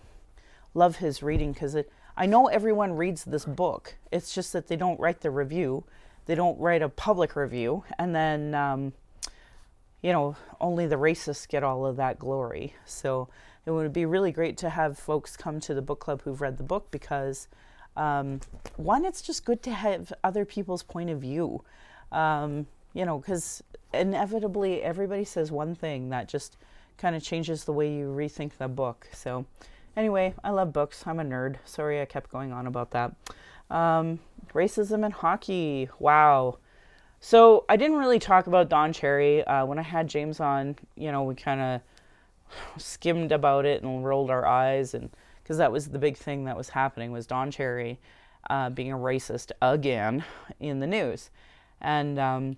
[0.74, 1.76] love his reading, because
[2.20, 3.96] I know everyone reads this book.
[4.12, 5.86] It's just that they don't write the review,
[6.26, 8.92] they don't write a public review, and then, um,
[10.02, 12.74] you know, only the racists get all of that glory.
[12.86, 13.30] So
[13.66, 16.58] it would be really great to have folks come to the book club who've read
[16.58, 17.48] the book because
[17.96, 18.42] um,
[18.76, 21.64] one, it's just good to have other people's point of view.
[22.12, 26.58] Um, you know, because inevitably everybody says one thing that just
[26.98, 29.08] kind of changes the way you rethink the book.
[29.14, 29.46] So,
[29.96, 31.04] anyway, I love books.
[31.06, 31.58] I'm a nerd.
[31.66, 33.14] Sorry I kept going on about that.
[33.70, 34.20] Um,
[34.54, 35.90] racism in hockey.
[36.00, 36.58] Wow.
[37.20, 39.44] So, I didn't really talk about Don Cherry.
[39.44, 41.82] Uh, when I had James on, you know, we kind of
[42.82, 45.10] skimmed about it and rolled our eyes and
[45.50, 48.00] because that was the big thing that was happening was Don Cherry
[48.52, 50.24] uh, being a racist again
[50.60, 51.32] in the news,
[51.82, 52.58] and um,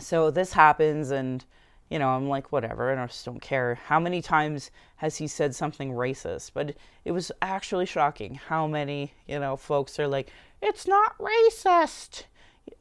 [0.00, 1.44] so this happens, and
[1.90, 3.74] you know I'm like whatever, and I just don't care.
[3.86, 6.52] How many times has he said something racist?
[6.54, 12.24] But it was actually shocking how many you know folks are like it's not racist.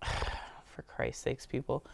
[0.65, 1.85] For Christ's sakes, people.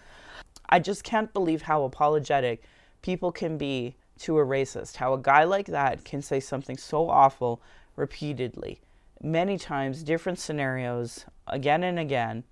[0.70, 2.63] I just can't believe how apologetic
[3.02, 4.98] people can be to a racist.
[4.98, 7.62] How a guy like that can say something so awful
[7.96, 8.82] repeatedly,
[9.22, 12.43] many times, different scenarios, again and again,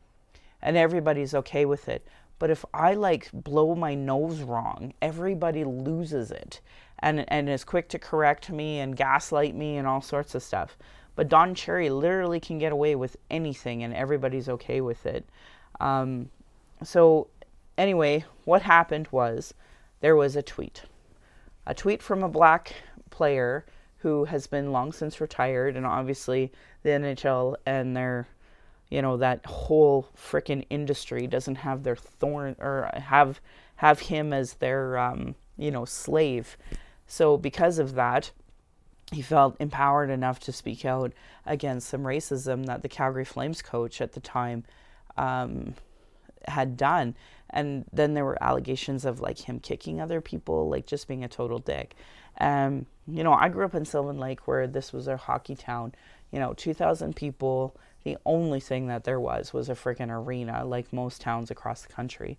[0.61, 2.07] and everybody's okay with it.
[2.37, 6.61] But if I like blow my nose wrong, everybody loses it
[6.99, 10.77] and, and is quick to correct me and gaslight me and all sorts of stuff.
[11.15, 15.25] But Don Cherry literally can get away with anything and everybody's okay with it.
[15.79, 16.29] Um,
[16.83, 17.27] so,
[17.77, 19.53] anyway, what happened was
[20.01, 20.83] there was a tweet
[21.67, 22.75] a tweet from a black
[23.09, 23.65] player
[23.99, 26.51] who has been long since retired, and obviously
[26.83, 28.27] the NHL and their,
[28.95, 33.41] you know, that whole freaking industry doesn't have their thorn or have
[33.75, 36.55] have him as their, um, you know, slave.
[37.05, 38.31] So because of that,
[39.11, 41.11] he felt empowered enough to speak out
[41.45, 44.63] against some racism that the Calgary Flames coach at the time
[45.17, 45.75] um,
[46.47, 47.15] had done
[47.49, 51.27] and then there were allegations of like him kicking other people, like just being a
[51.27, 51.95] total dick.
[52.39, 55.93] Um, you know, I grew up in Sylvan Lake where this was a hockey town.
[56.31, 57.75] You know, 2,000 people.
[58.05, 61.91] The only thing that there was was a freaking arena, like most towns across the
[61.91, 62.37] country.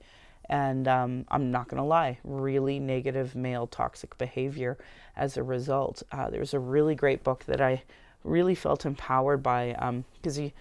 [0.48, 4.78] And um, I'm not going to lie, really negative male toxic behavior
[5.16, 6.04] as a result.
[6.12, 7.82] Uh, there's a really great book that I
[8.22, 9.74] really felt empowered by
[10.22, 10.52] because um,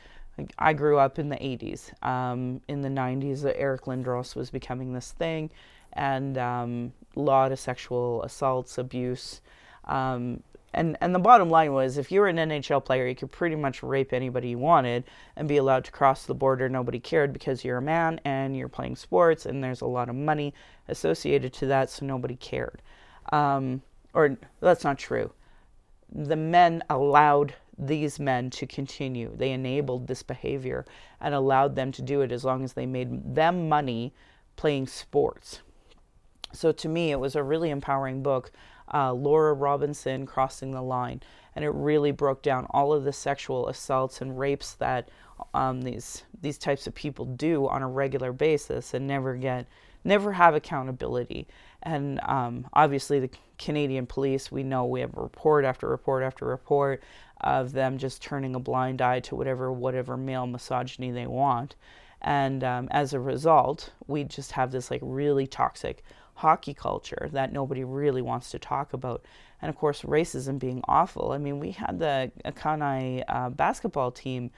[0.58, 2.04] I grew up in the 80s.
[2.04, 5.52] Um, in the 90s, Eric Lindros was becoming this thing,
[5.94, 9.41] and um, a lot of sexual assaults, abuse.
[9.86, 10.41] Um,
[10.76, 13.56] and, and the bottom line was if you were an NHL player, you could pretty
[13.56, 16.70] much rape anybody you wanted and be allowed to cross the border.
[16.70, 20.16] Nobody cared because you're a man and you're playing sports, and there's a lot of
[20.16, 20.54] money
[20.88, 22.82] associated to that, so nobody cared.
[23.32, 23.82] Um,
[24.14, 25.32] or that's not true.
[26.12, 29.36] The men allowed these men to continue.
[29.36, 30.86] They enabled this behavior
[31.20, 34.14] and allowed them to do it as long as they made them money
[34.56, 35.62] playing sports.
[36.54, 38.52] So to me, it was a really empowering book.
[38.93, 41.21] Uh, Laura Robinson, Crossing the Line,
[41.56, 45.10] and it really broke down all of the sexual assaults and rapes that
[45.54, 49.67] um, these these types of people do on a regular basis and never get
[50.04, 51.48] never have accountability.
[51.84, 57.04] And um, obviously, the Canadian police, we know we have report after report after report
[57.41, 61.76] of them just turning a blind eye to whatever whatever male misogyny they want.
[62.21, 66.04] And um, as a result, we just have this like really toxic
[66.36, 69.26] hockey culture that nobody really wants to talk about.
[69.62, 71.32] And of course, racism being awful.
[71.32, 74.52] I mean, we had the Akanai uh, basketball team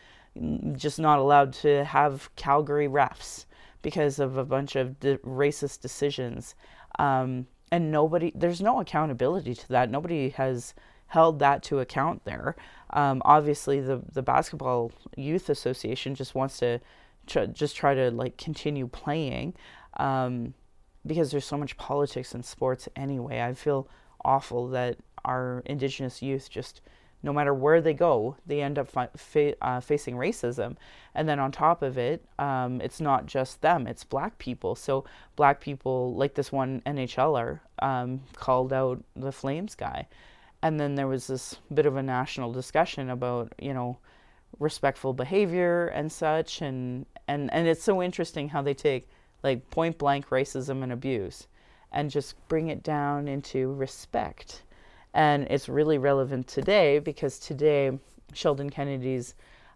[0.76, 3.46] just not allowed to have Calgary refs
[3.82, 6.56] because of a bunch of de- racist decisions.
[7.00, 9.90] Um, and nobody, there's no accountability to that.
[9.90, 10.74] Nobody has
[11.08, 12.56] held that to account there.
[12.92, 16.80] Um, obviously, the the basketball youth association just wants to
[17.26, 19.54] tr- just try to like continue playing
[19.98, 20.54] um,
[21.08, 23.42] because there's so much politics in sports anyway.
[23.42, 23.88] I feel
[24.24, 26.82] awful that our indigenous youth just
[27.24, 30.76] no matter where they go, they end up fi- fa- uh, facing racism.
[31.16, 34.76] And then on top of it, um, it's not just them, it's black people.
[34.76, 35.04] So,
[35.36, 40.08] black people, like this one NHLer, um, called out the Flames guy.
[40.62, 43.98] And then there was this bit of a national discussion about, you know,
[44.60, 46.62] respectful behavior and such.
[46.62, 49.10] And, and, and it's so interesting how they take
[49.48, 51.48] like point blank racism and abuse
[51.92, 54.64] and just bring it down into respect
[55.14, 57.98] and it's really relevant today because today
[58.34, 59.34] Sheldon Kennedy's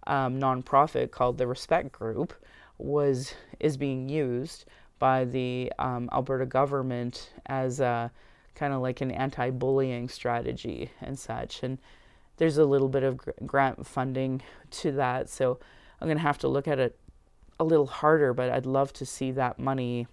[0.07, 2.33] um, nonprofit called the Respect Group
[2.77, 4.65] was is being used
[4.99, 8.11] by the um, Alberta government as a
[8.55, 11.63] kind of like an anti-bullying strategy and such.
[11.63, 11.79] And
[12.37, 15.59] there's a little bit of grant funding to that, so
[15.99, 16.97] I'm gonna have to look at it
[17.61, 18.33] a little harder.
[18.33, 20.07] But I'd love to see that money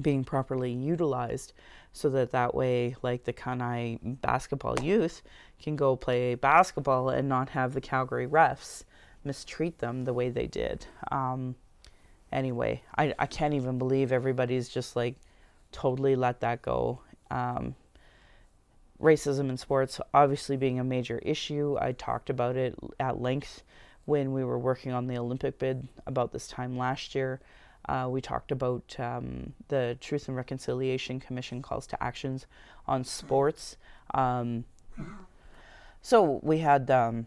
[0.00, 1.52] being properly utilized
[1.92, 5.22] so that that way like the Kainai basketball youth
[5.60, 8.84] can go play basketball and not have the Calgary refs
[9.24, 10.86] mistreat them the way they did.
[11.10, 11.56] Um,
[12.30, 15.16] anyway, I, I can't even believe everybody's just like
[15.72, 17.00] totally let that go.
[17.30, 17.74] Um,
[19.00, 21.76] racism in sports obviously being a major issue.
[21.80, 23.62] I talked about it at length
[24.06, 27.40] when we were working on the Olympic bid about this time last year.
[27.88, 32.46] Uh, we talked about um, the Truth and Reconciliation Commission calls to actions
[32.86, 33.76] on sports.
[34.14, 34.64] Um,
[36.02, 37.26] so we had um,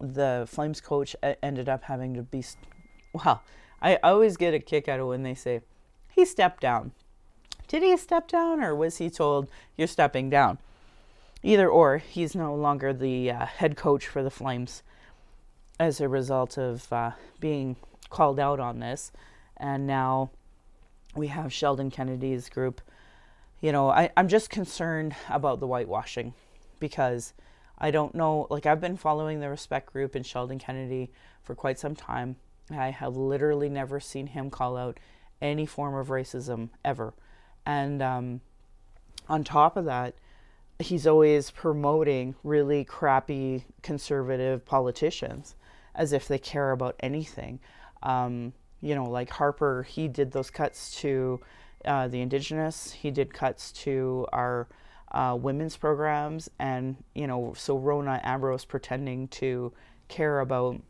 [0.00, 2.42] the Flames coach ended up having to be.
[2.42, 2.64] St-
[3.12, 3.42] well,
[3.80, 5.60] I always get a kick out of when they say
[6.10, 6.92] he stepped down.
[7.68, 10.58] Did he step down, or was he told you're stepping down?
[11.42, 14.82] Either or, he's no longer the uh, head coach for the Flames
[15.78, 17.76] as a result of uh, being
[18.10, 19.12] called out on this
[19.58, 20.30] and now
[21.14, 22.80] we have Sheldon Kennedy's group.
[23.60, 26.34] You know, I, I'm just concerned about the whitewashing
[26.78, 27.34] because
[27.76, 28.46] I don't know.
[28.50, 31.10] Like, I've been following the Respect group and Sheldon Kennedy
[31.42, 32.36] for quite some time.
[32.70, 35.00] I have literally never seen him call out
[35.40, 37.14] any form of racism ever.
[37.66, 38.40] And um,
[39.28, 40.14] on top of that,
[40.78, 45.56] he's always promoting really crappy conservative politicians
[45.98, 47.58] as if they care about anything.
[48.02, 51.40] Um, you know, like Harper, he did those cuts to
[51.84, 54.68] uh, the Indigenous, he did cuts to our
[55.12, 59.72] uh, women's programs, and, you know, so Rona Ambrose pretending to
[60.06, 60.80] care about,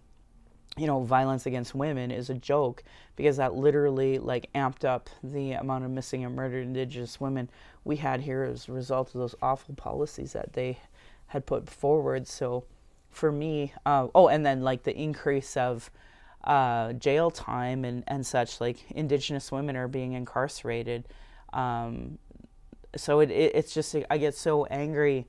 [0.77, 2.85] you know, violence against women is a joke
[3.17, 7.49] because that literally like amped up the amount of missing and murdered Indigenous women
[7.85, 10.79] we had here as a result of those awful policies that they
[11.29, 12.27] had put forward.
[12.27, 12.65] So
[13.19, 15.91] for me, uh, oh, and then like the increase of,
[16.45, 18.61] uh, jail time and, and such.
[18.61, 21.05] Like Indigenous women are being incarcerated.
[21.53, 22.19] Um,
[22.97, 25.27] so it, it, it's just, I get so angry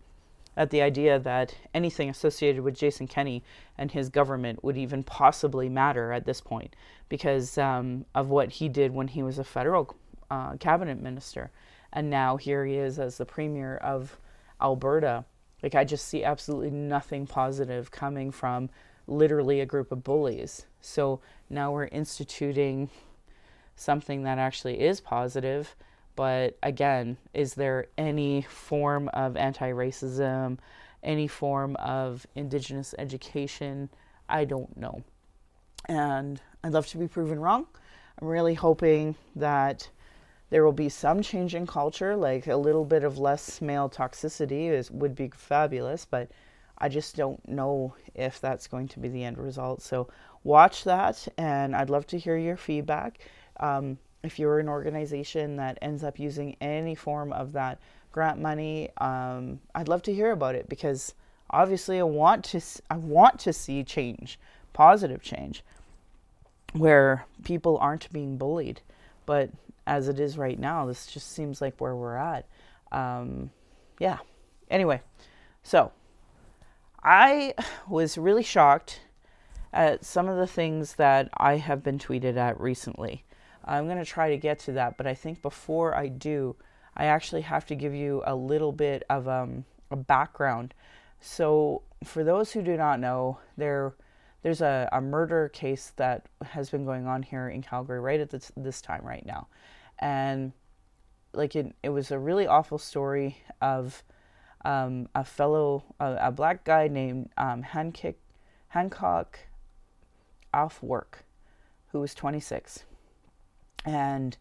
[0.56, 3.44] at the idea that anything associated with Jason Kenney
[3.78, 6.76] and his government would even possibly matter at this point
[7.08, 9.96] because um, of what he did when he was a federal
[10.30, 11.50] uh, cabinet minister.
[11.94, 14.18] And now here he is as the premier of
[14.62, 15.26] Alberta.
[15.62, 18.70] Like, I just see absolutely nothing positive coming from
[19.08, 20.66] literally a group of bullies.
[20.82, 21.20] So
[21.50, 22.90] now we're instituting
[23.76, 25.76] something that actually is positive.
[26.16, 30.60] But again, is there any form of anti racism,
[31.02, 33.90] any form of Indigenous education?
[34.28, 35.04] I don't know.
[35.86, 37.68] And I'd love to be proven wrong.
[38.22, 39.90] I'm really hoping that
[40.50, 44.70] there will be some change in culture, like a little bit of less male toxicity
[44.70, 46.06] is, would be fabulous.
[46.06, 46.30] But
[46.78, 49.82] I just don't know if that's going to be the end result.
[49.82, 50.08] So
[50.44, 53.20] watch that, and I'd love to hear your feedback.
[53.60, 57.80] Um, if you're an organization that ends up using any form of that
[58.12, 61.14] grant money, um, I'd love to hear about it because
[61.50, 64.40] obviously I want to I want to see change,
[64.74, 65.64] positive change,
[66.74, 68.82] where people aren't being bullied.
[69.26, 69.52] But
[69.90, 72.46] as it is right now, this just seems like where we're at.
[72.92, 73.50] Um,
[74.00, 74.20] yeah.
[74.70, 75.02] Anyway,
[75.64, 75.92] so
[77.04, 77.56] I
[77.90, 79.02] was really shocked
[79.74, 83.26] at some of the things that I have been tweeted at recently.
[83.66, 86.56] I'm going to try to get to that, but I think before I do,
[86.96, 90.76] I actually have to give you a little bit of um, a background.
[91.20, 93.96] So, for those who do not know, there
[94.42, 98.30] there's a, a murder case that has been going on here in Calgary right at
[98.30, 99.48] this, this time right now.
[100.00, 100.54] And
[101.34, 104.04] like it, it was a really awful story of
[104.66, 108.16] um, a fellow, a, a, black guy named um, Hancock,
[108.70, 109.40] Hancock
[110.54, 111.22] Afwerki,
[111.92, 112.84] who was 26.
[113.86, 114.38] And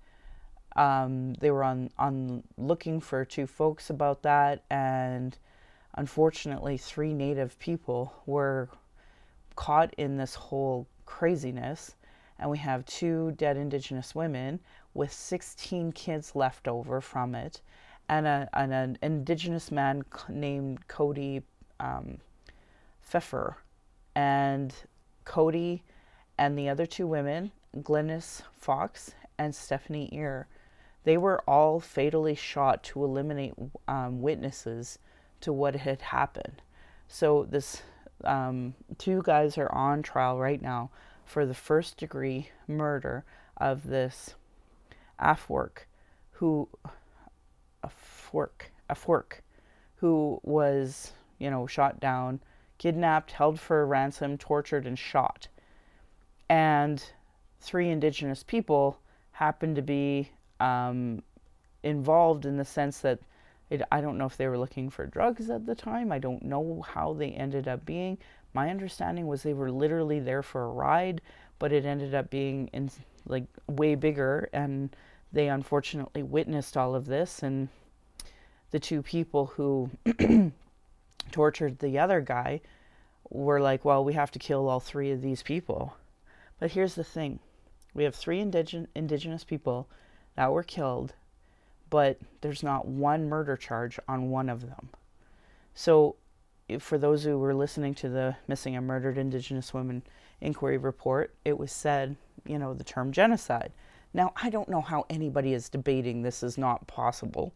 [0.76, 4.64] um, they were on, on looking for two folks about that.
[4.70, 5.36] And
[5.94, 8.68] unfortunately, three Native people were
[9.54, 11.94] caught in this whole craziness.
[12.40, 14.61] And we have two dead Indigenous women
[14.99, 17.61] with 16 kids left over from it
[18.09, 21.42] and, a, an indigenous man named Cody
[21.78, 22.18] um,
[23.01, 23.59] Pfeffer.
[24.16, 24.74] And
[25.24, 25.84] Cody
[26.36, 30.49] and the other two women, Glennis Fox and Stephanie Ear,
[31.05, 33.55] they were all fatally shot to eliminate
[33.86, 34.99] um, witnesses
[35.42, 36.61] to what had happened.
[37.07, 37.82] So this
[38.24, 40.90] um, two guys are on trial right now
[41.24, 43.24] for the first degree murder
[43.59, 44.34] of this
[45.21, 45.85] Afwerki,
[46.33, 46.69] who
[47.83, 49.43] a fork, a fork,
[49.97, 52.41] who was, you know, shot down,
[52.79, 55.49] kidnapped, held for ransom, tortured, and shot.
[56.49, 57.03] And
[57.61, 58.99] three indigenous people
[59.33, 61.23] happened to be um,
[61.83, 63.19] involved in the sense that
[63.71, 66.11] it, I don't know if they were looking for drugs at the time.
[66.11, 68.19] I don't know how they ended up being.
[68.55, 71.21] My understanding was they were literally there for a ride,
[71.59, 72.91] but it ended up being in
[73.27, 74.95] like way bigger and
[75.33, 77.68] they unfortunately witnessed all of this and
[78.70, 79.91] the two people who
[81.33, 82.61] tortured the other guy
[83.31, 85.97] were like, well, we have to kill all three of these people.
[86.59, 87.41] But here's the thing
[87.95, 89.89] we have three indige- indigenous people
[90.37, 91.14] that were killed,
[91.91, 94.91] but there's not one murder charge on one of them.
[95.74, 96.16] So,
[96.81, 100.03] for those who were listening to the Missing and Murdered Indigenous Women
[100.41, 103.72] Inquiry Report, it was said, you know, the term genocide.
[104.14, 107.52] Now, I don't know how anybody is debating this is not possible.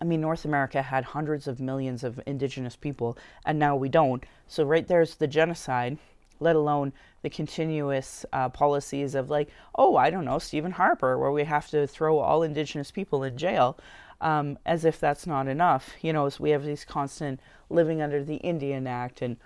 [0.00, 4.24] I mean, North America had hundreds of millions of indigenous people, and now we don't.
[4.46, 5.98] So, right there's the genocide,
[6.38, 6.92] let alone
[7.22, 11.68] the continuous uh, policies of, like, oh, I don't know, Stephen Harper, where we have
[11.70, 13.76] to throw all indigenous people in jail,
[14.20, 15.90] um, as if that's not enough.
[16.00, 17.40] You know, so we have these constant
[17.70, 19.36] living under the Indian Act and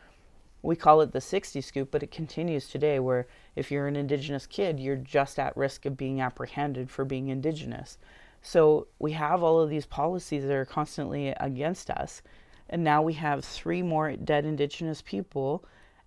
[0.62, 4.46] we call it the 60 scoop, but it continues today where if you're an indigenous
[4.46, 7.98] kid, you're just at risk of being apprehended for being indigenous.
[8.40, 12.22] So we have all of these policies that are constantly against us.
[12.68, 15.64] And now we have three more dead indigenous people,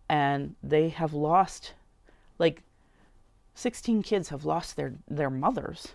[0.09, 1.73] and they have lost,
[2.39, 2.63] like,
[3.53, 5.89] 16 kids have lost their, their mothers.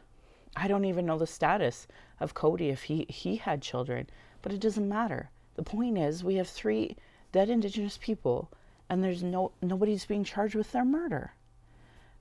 [0.56, 1.86] I don't even know the status
[2.18, 4.08] of Cody if he, he had children,
[4.40, 5.30] but it doesn't matter.
[5.56, 6.96] The point is, we have three
[7.32, 8.50] dead indigenous people
[8.90, 11.32] and there's no nobody's being charged with their murder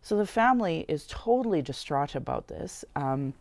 [0.02, 2.86] so the family is totally distraught about this.
[2.96, 3.34] Um,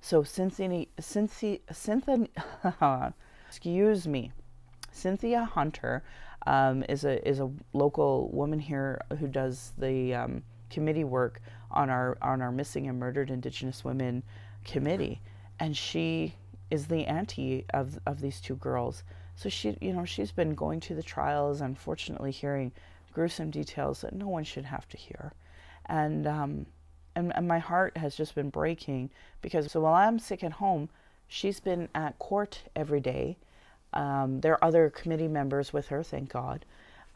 [0.00, 2.26] so cynthia cynthia cynthia
[3.48, 4.32] excuse me.
[4.92, 6.02] Cynthia hunter
[6.46, 11.40] um, is a is a local woman here who does the um, committee work
[11.70, 14.22] on our on our missing and murdered indigenous women
[14.64, 15.20] committee.
[15.58, 16.34] And she
[16.70, 19.02] is the auntie of of these two girls.
[19.36, 22.72] So she, you know, she's been going to the trials, unfortunately, hearing
[23.12, 25.32] gruesome details that no one should have to hear,
[25.90, 26.66] and um,
[27.14, 29.10] and, and my heart has just been breaking
[29.42, 30.88] because so while I'm sick at home,
[31.28, 33.36] she's been at court every day.
[33.92, 36.64] Um, there are other committee members with her, thank God,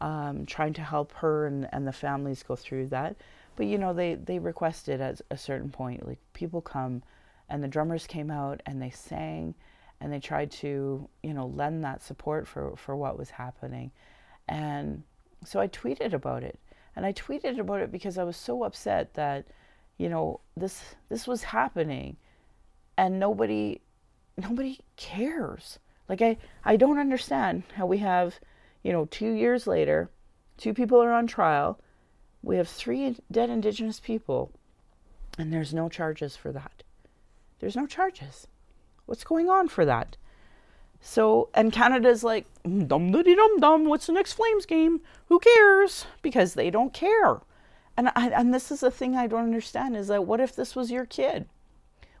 [0.01, 3.15] um, trying to help her and, and the families go through that.
[3.55, 7.01] But you know, they they requested at a certain point, like people come,
[7.49, 9.55] and the drummers came out and they sang
[10.01, 13.91] and they tried to, you know, lend that support for, for what was happening.
[14.47, 15.03] And
[15.45, 16.59] so I tweeted about it.
[16.95, 19.45] And I tweeted about it because I was so upset that,
[19.97, 22.17] you know, this this was happening
[22.97, 23.81] and nobody
[24.37, 25.79] nobody cares.
[26.07, 28.39] Like I, I don't understand how we have,
[28.83, 30.09] you know, two years later,
[30.57, 31.79] two people are on trial.
[32.43, 34.51] We have three dead indigenous people,
[35.37, 36.83] and there's no charges for that.
[37.59, 38.47] There's no charges.
[39.07, 40.17] What's going on for that?
[41.07, 45.01] So, and Canada's like, dum dum dum dum, what's the next Flames game?
[45.27, 46.07] Who cares?
[46.23, 47.41] Because they don't care.
[47.95, 50.75] And, I, and this is the thing I don't understand is that what if this
[50.75, 51.45] was your kid?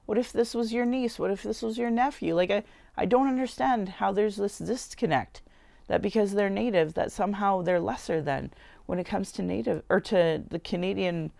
[0.05, 1.17] What if this was your niece?
[1.17, 2.35] What if this was your nephew?
[2.35, 2.63] Like, I,
[2.95, 5.41] I don't understand how there's this disconnect
[5.87, 8.51] that because they're native, that somehow they're lesser than
[8.85, 11.31] when it comes to native or to the Canadian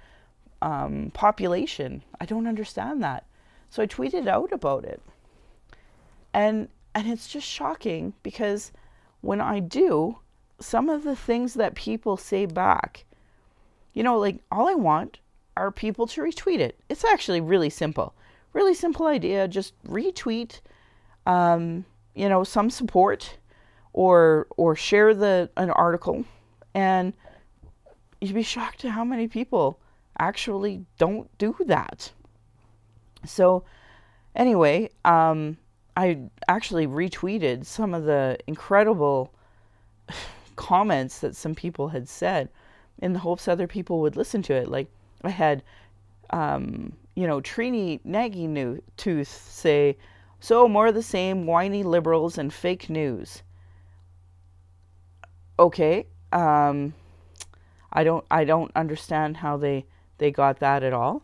[0.63, 2.01] um, population.
[2.19, 3.23] I don't understand that.
[3.69, 4.99] So I tweeted out about it
[6.35, 8.71] and and it's just shocking because
[9.19, 10.17] when I do,
[10.59, 13.03] some of the things that people say back,
[13.93, 15.19] you know, like all I want
[15.57, 16.79] are people to retweet it.
[16.89, 18.15] It's actually really simple.
[18.53, 19.47] Really simple idea.
[19.49, 20.61] Just retweet,
[21.25, 21.83] um,
[22.13, 23.37] you know, some support,
[23.91, 26.23] or or share the an article,
[26.73, 27.13] and
[28.21, 29.79] you'd be shocked at how many people
[30.17, 32.13] actually don't do that.
[33.25, 33.65] So,
[34.35, 35.57] anyway, um,
[35.95, 39.33] I actually retweeted some of the incredible
[40.55, 42.49] comments that some people had said
[42.99, 44.67] in the hopes other people would listen to it.
[44.67, 44.87] Like,
[45.23, 45.63] I had,
[46.29, 49.97] um, you know, Trini Nagy New Tooth say,
[50.39, 53.41] so more of the same whiny liberals and fake news.
[55.57, 56.93] Okay, um,
[57.93, 59.85] I don't I don't understand how they
[60.17, 61.23] they got that at all.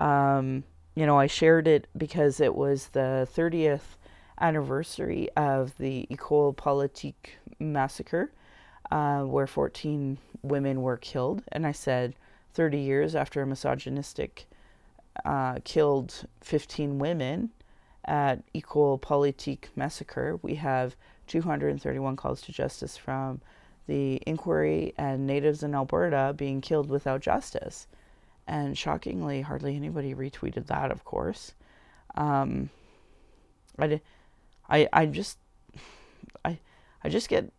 [0.00, 0.64] Um,
[0.96, 3.96] you know, I shared it because it was the 30th
[4.40, 8.30] anniversary of the Ecole Polytechnique massacre,
[8.90, 12.14] uh, where 14 women were killed, and I said
[12.54, 14.46] 30 years after a misogynistic
[15.24, 17.50] uh, killed 15 women
[18.08, 23.40] at Ecole Polytechnique massacre, we have 231 calls to justice from
[23.86, 27.86] the inquiry and natives in Alberta being killed without justice.
[28.46, 31.52] And shockingly, hardly anybody retweeted that, of course.
[32.14, 32.70] Um,
[33.78, 34.00] I,
[34.68, 35.38] I, I just,
[36.44, 36.58] I,
[37.02, 37.52] I just get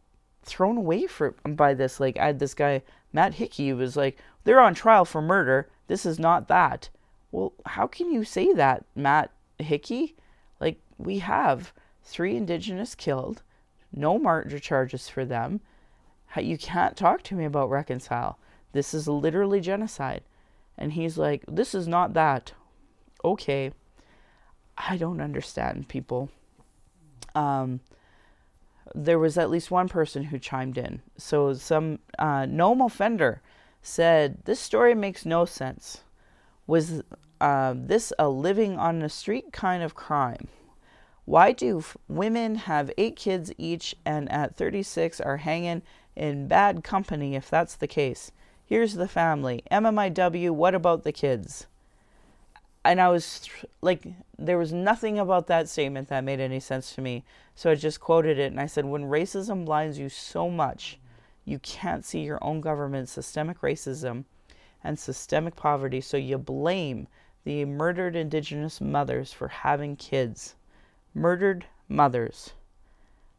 [0.44, 2.00] thrown away for by this.
[2.00, 2.82] Like I had this guy
[3.12, 5.70] Matt Hickey was like, they're on trial for murder.
[5.88, 6.90] This is not that.
[7.32, 10.16] Well, how can you say that, Matt Hickey?
[10.60, 13.42] Like we have three Indigenous killed,
[13.92, 15.62] no murder charges for them.
[16.38, 18.38] You can't talk to me about reconcile.
[18.72, 20.24] This is literally genocide.
[20.78, 22.54] And he's like, This is not that.
[23.26, 23.72] Okay.
[24.78, 26.30] I don't understand people.
[27.36, 27.82] Um,
[28.96, 31.02] there was at least one person who chimed in.
[31.18, 33.42] So some uh, gnome offender
[33.82, 36.02] said, This story makes no sense.
[36.66, 37.04] Was
[37.40, 40.48] uh, this a living on the street kind of crime?
[41.26, 45.84] Why do f- women have eight kids each and at 36 are hanging
[46.20, 48.32] in bad company if that's the case.
[48.66, 49.64] Here's the family.
[49.72, 51.66] MMIW, what about the kids?
[52.84, 53.50] And I was
[53.82, 54.08] like,
[54.38, 57.24] there was nothing about that statement that made any sense to me.
[57.56, 60.98] So I just quoted it and I said, when racism blinds you so much,
[61.44, 64.26] you can't see your own government's systemic racism
[64.84, 67.08] and systemic poverty, so you blame
[67.44, 70.56] the murdered indigenous mothers for having kids.
[71.14, 72.54] Murdered mothers.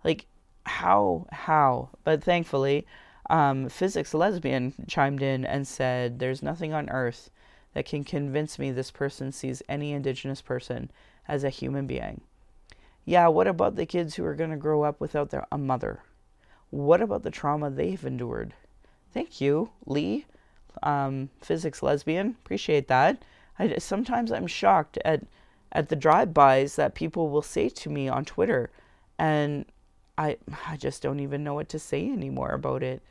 [0.04, 0.26] Like,
[0.64, 2.86] how how but thankfully
[3.30, 7.30] um, physics lesbian chimed in and said there's nothing on earth
[7.74, 10.90] that can convince me this person sees any indigenous person
[11.28, 12.20] as a human being.
[13.04, 16.00] Yeah what about the kids who are going to grow up without their a mother?
[16.70, 18.54] What about the trauma they've endured?
[19.12, 20.26] Thank you lee.
[20.82, 23.24] Um, physics lesbian appreciate that.
[23.58, 25.22] I, sometimes i'm shocked at
[25.72, 28.70] at the drive-bys that people will say to me on twitter
[29.18, 29.66] and
[30.20, 30.36] I
[30.68, 33.02] I just don't even know what to say anymore about it.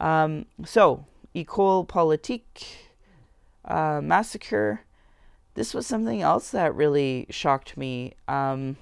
[0.00, 1.04] Um, so,
[1.34, 2.87] Ecole Polytechnique
[3.68, 4.80] uh, massacre.
[5.54, 8.14] This was something else that really shocked me.
[8.26, 8.76] Um,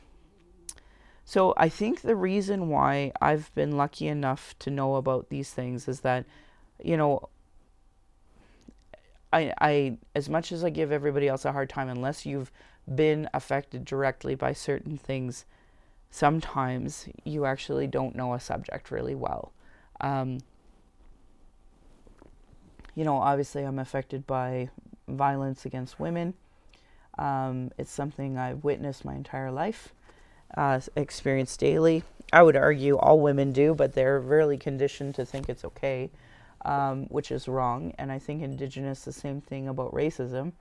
[1.24, 5.88] so I think the reason why I've been lucky enough to know about these things
[5.88, 6.24] is that,
[6.82, 7.28] you know,
[9.32, 12.52] I, I as much as I give everybody else a hard time, unless you've
[12.94, 15.44] been affected directly by certain things,
[16.10, 19.52] sometimes you actually don't know a subject really well.
[20.00, 20.38] Um,
[22.96, 24.70] you know, obviously, I'm affected by
[25.06, 26.34] violence against women.
[27.16, 29.94] Um, it's something I've witnessed my entire life,
[30.56, 32.02] uh, experienced daily.
[32.32, 36.10] I would argue all women do, but they're really conditioned to think it's okay,
[36.64, 37.94] um, which is wrong.
[37.98, 40.52] And I think Indigenous, the same thing about racism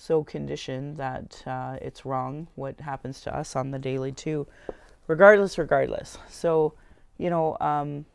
[0.00, 4.46] so conditioned that uh, it's wrong what happens to us on the daily too
[5.08, 6.72] regardless regardless so
[7.18, 8.06] you know um,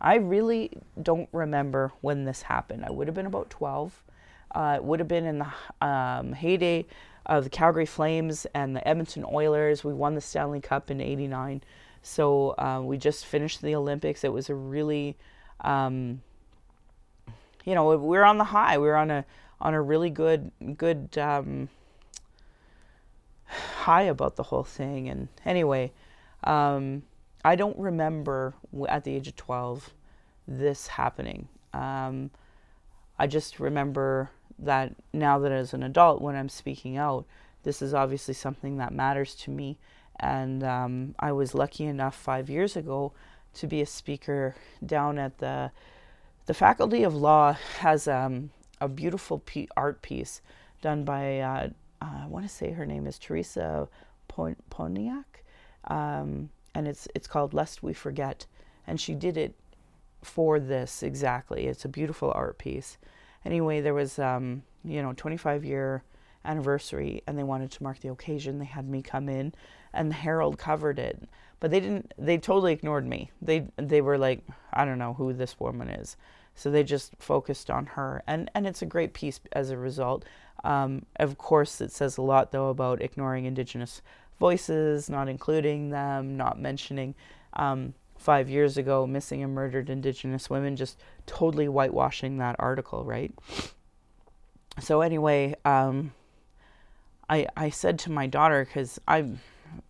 [0.00, 0.70] i really
[1.02, 2.84] don't remember when this happened.
[2.84, 4.02] I would have been about 12
[4.52, 6.86] uh, it would have been in the um, heyday
[7.26, 9.84] of the calgary flames and the edmonton oilers.
[9.84, 11.62] We won the stanley cup in 89
[12.02, 14.24] so uh, we just finished the olympics.
[14.24, 15.16] It was a really
[15.60, 16.22] um,
[17.64, 18.78] you know we are on the high.
[18.78, 19.24] We are on a
[19.60, 21.68] on a really good good um,
[23.46, 25.08] high about the whole thing.
[25.08, 25.92] And anyway,
[26.44, 27.02] um,
[27.44, 28.54] I don't remember
[28.88, 29.90] at the age of 12
[30.46, 31.48] this happening.
[31.72, 32.30] Um,
[33.18, 37.26] I just remember that now that as an adult, when I'm speaking out,
[37.62, 39.78] this is obviously something that matters to me.
[40.18, 43.12] And um, I was lucky enough five years ago
[43.54, 44.54] to be a speaker
[44.84, 45.70] down at the
[46.46, 48.50] the Faculty of Law has um,
[48.80, 49.42] a beautiful
[49.76, 50.40] art piece
[50.82, 51.68] done by uh,
[52.02, 53.88] uh, I want to say her name is Teresa
[54.28, 55.44] Posyniak,
[55.84, 58.46] um, and it's it's called Lest We Forget,
[58.90, 59.54] and she did it
[60.20, 61.68] for this exactly.
[61.68, 62.98] It's a beautiful art piece.
[63.44, 66.02] Anyway, there was um, you know 25 year
[66.44, 68.58] anniversary, and they wanted to mark the occasion.
[68.58, 69.54] They had me come in,
[69.94, 71.22] and the Herald covered it,
[71.60, 72.12] but they didn't.
[72.18, 73.30] They totally ignored me.
[73.40, 76.16] They they were like, I don't know who this woman is.
[76.56, 80.24] So they just focused on her, and and it's a great piece as a result.
[80.64, 84.02] Um, of course, it says a lot though about ignoring Indigenous
[84.40, 87.14] voices, not including them, not mentioning.
[87.52, 93.32] Um, five years ago, missing and murdered Indigenous women, just totally whitewashing that article, right?
[94.80, 96.12] So anyway, um,
[97.28, 99.40] I I said to my daughter because I'm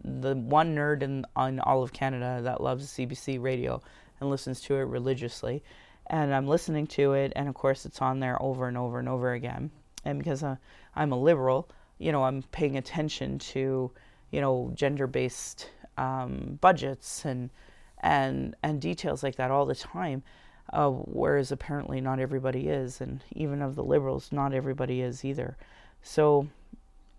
[0.05, 3.83] the one nerd in on all of Canada that loves CBC radio
[4.20, 5.62] and listens to it religiously
[6.11, 9.09] and I'm listening to it, and of course it's on there over and over and
[9.09, 9.70] over again.
[10.05, 10.57] And because uh,
[10.97, 13.91] I'm a liberal, you know, I'm paying attention to,
[14.33, 17.49] you know, gender-based um, budgets and
[18.01, 20.22] and and details like that all the time.
[20.72, 25.57] Uh, whereas apparently not everybody is, and even of the liberals, not everybody is either.
[26.03, 26.46] So,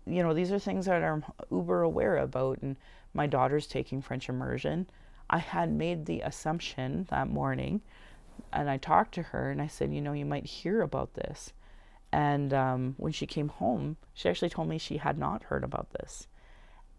[0.06, 2.62] you know, these are things that I'm uber aware about.
[2.62, 2.76] And
[3.12, 4.88] my daughter's taking French immersion.
[5.28, 7.82] I had made the assumption that morning
[8.52, 11.52] and I talked to her and I said, you know, you might hear about this.
[12.10, 15.90] And um, when she came home, she actually told me she had not heard about
[15.92, 16.26] this.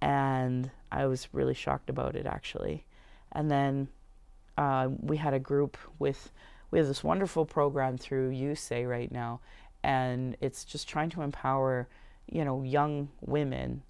[0.01, 2.86] And I was really shocked about it, actually.
[3.34, 3.88] And then
[4.57, 6.31] uh, we had a group with,
[6.71, 9.41] we have this wonderful program through USAY right now.
[9.84, 11.88] And it's just trying to empower,
[12.31, 13.84] you know, young women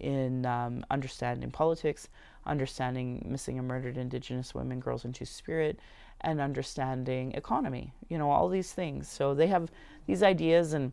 [0.00, 2.08] in um, understanding politics,
[2.46, 5.78] understanding missing and murdered Indigenous women, girls into spirit,
[6.22, 9.08] and understanding economy, you know, all these things.
[9.08, 9.70] So they have
[10.06, 10.92] these ideas, and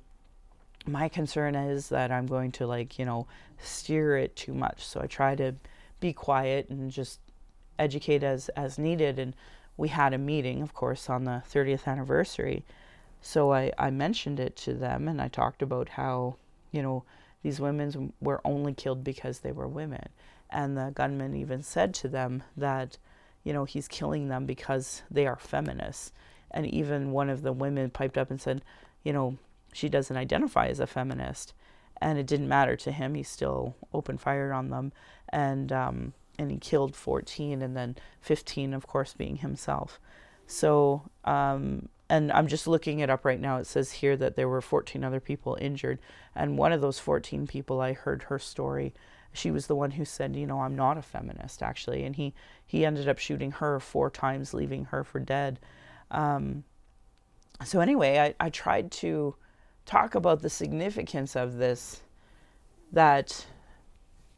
[0.86, 3.28] my concern is that I'm going to, like, you know,
[3.60, 4.86] steer it too much.
[4.86, 5.54] So I try to
[6.00, 7.20] be quiet and just
[7.80, 9.20] educate as, as needed.
[9.20, 9.36] And
[9.76, 12.64] we had a meeting, of course, on the 30th anniversary.
[13.22, 16.36] So I, I mentioned it to them and I talked about how,
[16.72, 17.04] you know,
[17.44, 20.10] these women were only killed because they were women.
[20.50, 22.98] And the gunman even said to them that
[23.48, 26.12] you know, he's killing them because they are feminists.
[26.52, 28.62] And even one of the women piped up and said,
[29.06, 29.38] you know,
[29.72, 31.54] she doesn't identify as a feminist.
[32.02, 33.16] And it didn't matter to him.
[33.16, 34.92] He still opened fire on them.
[35.30, 40.00] And, um, and he killed 14 and then 15, of course, being himself.
[40.46, 43.58] So, um, and I'm just looking it up right now.
[43.58, 46.00] It says here that there were 14 other people injured.
[46.36, 48.94] And one of those 14 people, I heard her story
[49.38, 52.34] she was the one who said, you know, I'm not a feminist actually, and he
[52.66, 55.60] he ended up shooting her four times, leaving her for dead.
[56.12, 56.64] Um,
[57.64, 59.36] so anyway, I, I tried to
[59.86, 62.02] talk about the significance of this,
[62.92, 63.46] that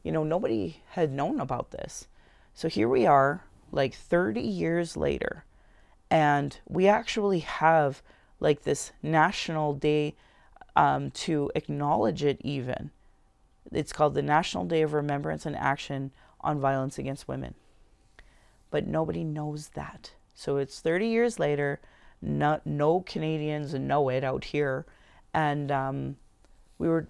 [0.03, 2.07] you know nobody had known about this.
[2.53, 5.45] So here we are, like 30 years later,
[6.09, 8.01] and we actually have
[8.39, 10.15] like this national day
[10.75, 12.91] um, to acknowledge it even
[13.71, 17.53] it's called the National Day of Remembrance and Action on Violence Against Women.
[18.71, 20.13] But nobody knows that.
[20.33, 21.79] So it's 30 years later.
[22.21, 24.85] No, no Canadians know it out here.
[25.33, 26.17] And um,
[26.77, 27.07] we were,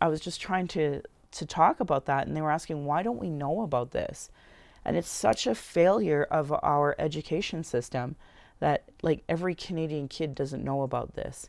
[0.00, 1.02] I was just trying to,
[1.32, 2.26] to talk about that.
[2.26, 4.30] And they were asking, why don't we know about this?
[4.84, 8.16] And it's such a failure of our education system
[8.60, 11.48] that like every Canadian kid doesn't know about this.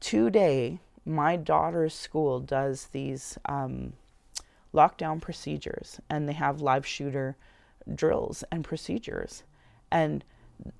[0.00, 3.92] Today, my daughter's school does these um,
[4.74, 7.36] lockdown procedures and they have live shooter
[7.94, 9.42] drills and procedures.
[9.90, 10.24] And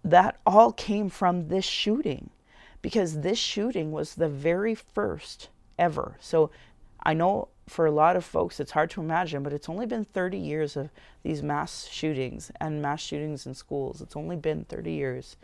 [0.05, 2.31] that all came from this shooting
[2.81, 5.49] because this shooting was the very first
[5.79, 6.17] ever.
[6.21, 6.51] So
[7.03, 10.05] I know for a lot of folks it's hard to imagine, but it's only been
[10.05, 10.91] 30 years of
[11.23, 14.01] these mass shootings and mass shootings in schools.
[14.01, 15.37] It's only been 30 years.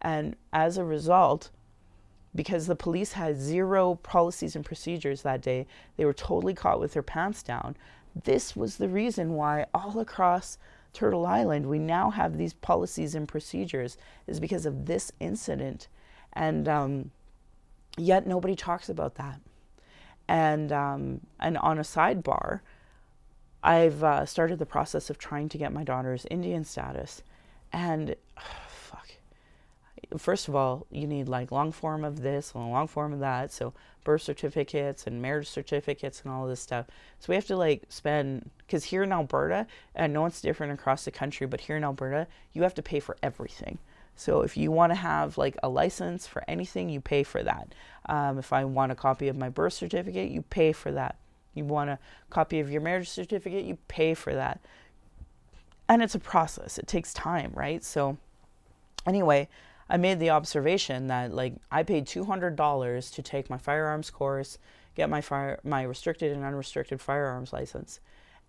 [0.00, 1.50] And as a result,
[2.34, 5.66] because the police had zero policies and procedures that day.
[5.96, 7.76] They were totally caught with their pants down.
[8.24, 10.58] This was the reason why all across
[10.92, 13.96] Turtle Island we now have these policies and procedures
[14.26, 15.88] is because of this incident,
[16.32, 17.10] and um,
[17.96, 19.40] yet nobody talks about that.
[20.26, 22.60] And um, and on a sidebar,
[23.62, 27.22] I've uh, started the process of trying to get my daughter's Indian status,
[27.72, 29.08] and fuck,
[30.16, 33.52] first of all, you need like long form of this and long form of that.
[33.52, 36.86] So birth certificates and marriage certificates and all this stuff.
[37.18, 41.04] So we have to like spend because here in Alberta, and no it's different across
[41.04, 43.78] the country, but here in Alberta, you have to pay for everything.
[44.16, 47.74] So if you want to have like a license for anything, you pay for that.
[48.06, 51.16] Um, if I want a copy of my birth certificate, you pay for that.
[51.54, 51.98] You want a
[52.30, 54.60] copy of your marriage certificate, you pay for that.
[55.88, 57.84] And it's a process, it takes time, right?
[57.84, 58.16] So,
[59.06, 59.48] anyway,
[59.88, 64.58] I made the observation that like I paid $200 to take my firearms course,
[64.94, 68.00] get my fire my restricted and unrestricted firearms license.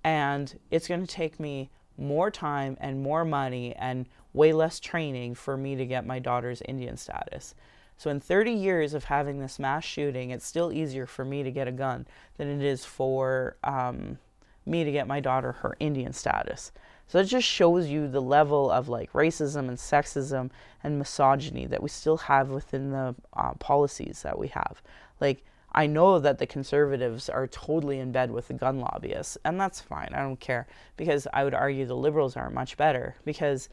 [0.04, 4.06] And it's going to take me more time and more money and
[4.36, 7.56] way less training for me to get my daughter's Indian status.
[7.98, 11.52] So, in 30 years of having this mass shooting, it's still easier for me to
[11.52, 12.06] get a gun
[12.38, 14.18] than it is for um,
[14.66, 16.74] me to get my daughter her Indian status.
[17.08, 20.50] So, it just shows you the level of like racism and sexism
[20.84, 24.82] and misogyny that we still have within the uh, policies that we have.
[25.22, 29.60] Like, I know that the conservatives are totally in bed with the gun lobbyists, and
[29.60, 30.10] that's fine.
[30.14, 33.70] I don't care because I would argue the liberals are much better because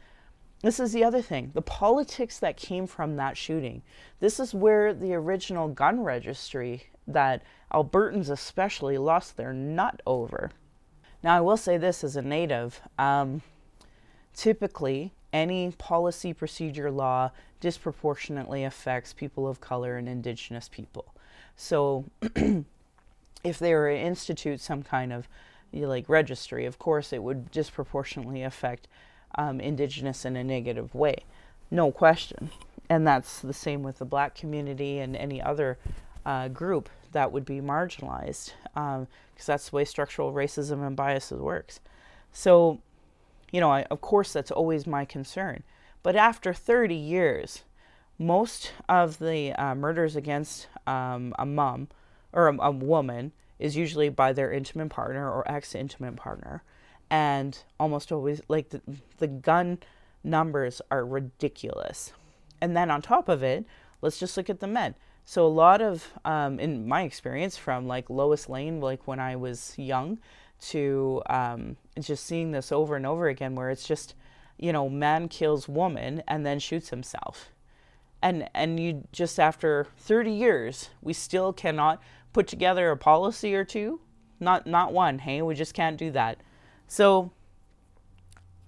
[0.63, 3.83] this is the other thing the politics that came from that shooting.
[4.19, 10.49] This is where the original gun registry that Albertans especially lost their nut over.
[11.21, 13.41] Now, I will say this as a native um,
[14.33, 21.13] typically, any policy procedure law disproportionately affects people of color and indigenous people.
[21.55, 22.05] So
[23.43, 25.27] if they were to institute some kind of
[25.71, 28.87] you know, like registry, of course it would disproportionately affect
[29.35, 31.17] um, indigenous in a negative way,
[31.71, 32.49] no question.
[32.89, 35.77] And that's the same with the black community and any other
[36.25, 39.07] uh, group that would be marginalized, because um,
[39.45, 41.79] that's the way structural racism and biases works.
[42.31, 42.79] So,
[43.51, 45.63] you know, I, of course, that's always my concern.
[46.01, 47.63] But after 30 years,
[48.19, 51.87] most of the uh, murders against um, a mom
[52.31, 56.63] or a, a, woman is usually by their intimate partner or ex intimate partner.
[57.13, 58.81] And almost always, like the,
[59.19, 59.77] the gun
[60.23, 62.11] numbers are ridiculous.
[62.59, 63.65] And then on top of it,
[64.01, 64.95] let's just look at the men.
[65.23, 69.35] So a lot of, um, in my experience, from like Lois Lane, like when I
[69.35, 70.17] was young,
[70.69, 74.15] to um, just seeing this over and over again, where it's just,
[74.57, 77.51] you know, man kills woman and then shoots himself
[78.23, 82.01] and and you just after 30 years we still cannot
[82.31, 83.99] put together a policy or two
[84.39, 86.39] not not one hey we just can't do that
[86.93, 87.31] so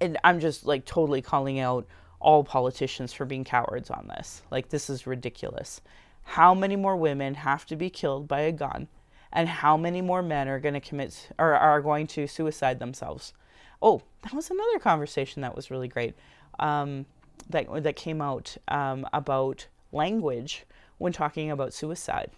[0.02, 1.86] and i'm just like totally calling out
[2.26, 4.42] all politicians for being cowards on this.
[4.50, 5.80] Like this is ridiculous.
[6.24, 8.88] How many more women have to be killed by a gun?
[9.32, 13.34] And how many more men are going to commit or are going to suicide themselves?
[13.80, 16.16] Oh that was another conversation that was really great
[16.58, 17.06] um,
[17.50, 20.66] that that came out um, about language
[20.98, 22.32] when talking about suicide.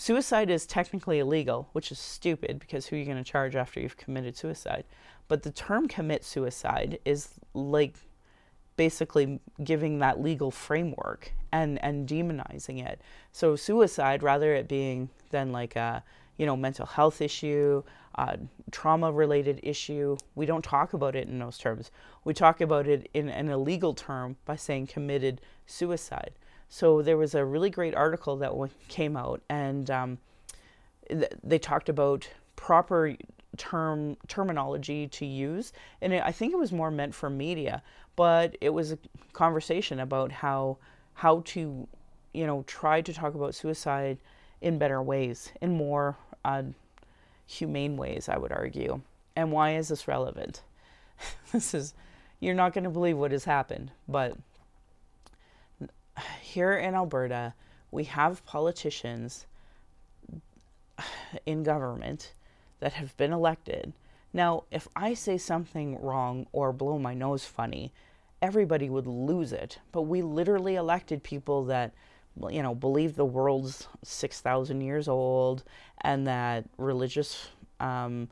[0.00, 3.80] Suicide is technically illegal, which is stupid because who are you going to charge after
[3.80, 4.84] you've committed suicide?
[5.26, 7.96] But the term commit suicide is like
[8.76, 13.00] basically giving that legal framework and and demonizing it.
[13.32, 16.04] So suicide, rather it being than like a
[16.36, 17.82] you know mental health issue,
[18.14, 18.36] uh,
[18.70, 21.90] trauma related issue, we don't talk about it in those terms.
[22.22, 26.34] We talk about it in an illegal term by saying committed suicide.
[26.68, 28.52] So there was a really great article that
[28.88, 30.18] came out, and um,
[31.08, 33.14] th- they talked about proper
[33.56, 37.82] term terminology to use, and I think it was more meant for media,
[38.16, 38.98] but it was a
[39.32, 40.78] conversation about how
[41.14, 41.88] how to,
[42.32, 44.18] you know, try to talk about suicide
[44.60, 46.62] in better ways, in more uh,
[47.46, 49.00] humane ways, I would argue.
[49.34, 50.62] And why is this relevant?
[51.52, 51.94] this is,
[52.40, 54.36] you're not going to believe what has happened, but
[56.42, 57.54] here in Alberta,
[57.90, 59.46] we have politicians
[61.46, 62.32] in government
[62.80, 63.92] that have been elected.
[64.32, 67.92] Now, if I say something wrong or blow my nose funny,
[68.42, 69.78] everybody would lose it.
[69.90, 71.92] But we literally elected people that
[72.50, 75.64] you know, believe the world's 6,000 years old
[76.00, 77.48] and that religious
[77.80, 78.28] um,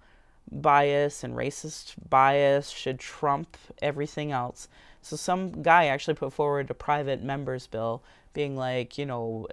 [0.51, 4.68] bias and racist bias should trump everything else.
[5.07, 8.02] So some guy actually put forward a private members bill
[8.32, 9.46] being like, you know,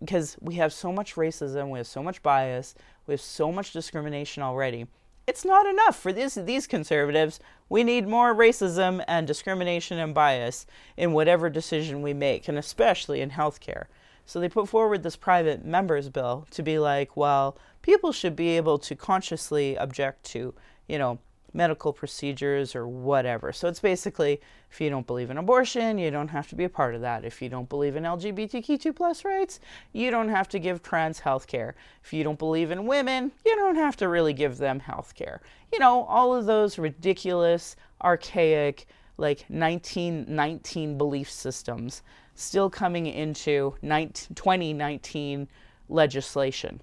[0.00, 2.74] because we have so much racism, we have so much bias,
[3.06, 4.88] we have so much discrimination already.
[5.28, 7.38] It's not enough for these these conservatives.
[7.68, 13.20] We need more racism and discrimination and bias in whatever decision we make, and especially
[13.20, 13.84] in healthcare.
[14.26, 18.56] So they put forward this private members bill to be like, well, people should be
[18.56, 20.54] able to consciously object to,
[20.88, 21.20] you know,
[21.52, 23.52] medical procedures or whatever.
[23.52, 24.40] So it's basically
[24.70, 27.24] if you don't believe in abortion, you don't have to be a part of that.
[27.24, 29.60] If you don't believe in LGBTQ2 plus rights,
[29.92, 31.74] you don't have to give trans health care.
[32.04, 35.40] If you don't believe in women, you don't have to really give them health care.
[35.72, 38.86] You know, all of those ridiculous, archaic,
[39.16, 42.02] like 1919 belief systems
[42.34, 45.48] still coming into 19, 2019
[45.88, 46.80] legislation.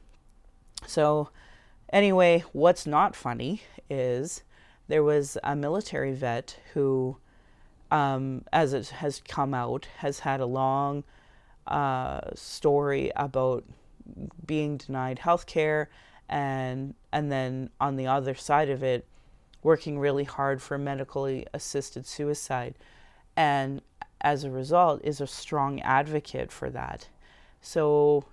[0.85, 1.29] So,
[1.93, 4.43] anyway, what's not funny is
[4.87, 7.17] there was a military vet who,
[7.91, 11.03] um, as it has come out, has had a long
[11.67, 13.63] uh, story about
[14.45, 15.89] being denied health care
[16.29, 19.07] and and then on the other side of it
[19.63, 22.75] working really hard for medically assisted suicide.
[23.35, 23.81] And
[24.21, 27.09] as a result is a strong advocate for that.
[27.61, 28.25] So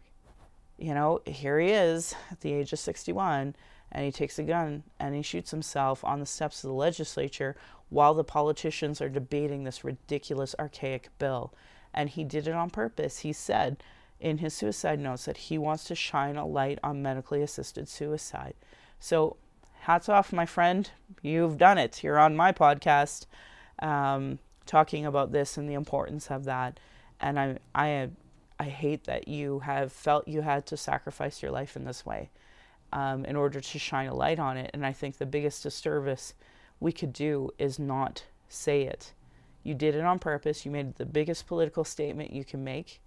[0.79, 3.55] you know here he is at the age of 61
[3.93, 7.55] and he takes a gun and he shoots himself on the steps of the legislature
[7.91, 11.53] while the politicians are debating this ridiculous archaic bill
[11.95, 13.77] and he did it on purpose he said
[14.23, 18.55] in his suicide notes that he wants to shine a light on medically assisted suicide.
[19.01, 19.37] So,
[19.81, 20.89] hats off, my friend.
[21.23, 22.05] You've done it.
[22.05, 23.27] You're on my podcast
[23.81, 26.79] um, talking about this and the importance of that.
[27.21, 28.11] And I, I,
[28.61, 32.31] I hate that you have felt you had to sacrifice your life in this way
[32.93, 34.71] um, in order to shine a light on it.
[34.75, 36.35] And I think the biggest disservice
[36.81, 39.13] we could do is not say it.
[39.63, 40.65] You did it on purpose.
[40.65, 43.01] You made the biggest political statement you can make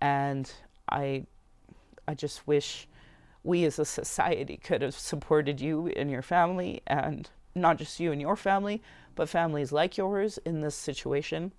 [0.00, 0.50] and
[0.90, 1.26] I
[2.08, 2.86] I just wish
[3.42, 8.12] we as a society could have supported you and your family and not just you
[8.12, 8.82] and your family,
[9.14, 11.52] but families like yours in this situation.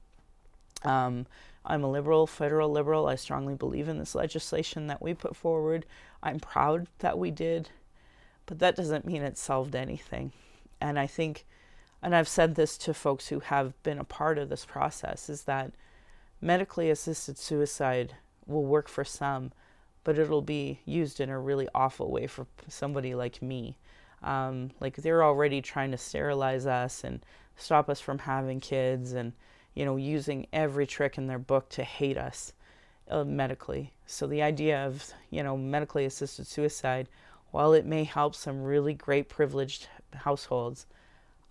[0.83, 1.25] Um,
[1.67, 3.07] I'm a liberal, federal liberal.
[3.07, 5.85] I strongly believe in this legislation that we put forward.
[6.23, 7.69] I'm proud that we did,
[8.45, 10.31] but that doesn't mean it solved anything.
[10.79, 11.45] And I think,
[12.01, 15.43] and I've said this to folks who have been a part of this process, is
[15.43, 15.73] that
[16.39, 18.15] medically assisted suicide
[18.45, 19.51] will work for some,
[20.05, 23.77] but it'll be used in a really awful way for somebody like me.
[24.23, 27.19] Um, like they're already trying to sterilize us and
[27.57, 29.33] stop us from having kids and
[29.77, 32.53] you know using every trick in their book to hate us
[33.09, 37.07] uh, medically so the idea of you know medically assisted suicide
[37.51, 40.85] while it may help some really great privileged households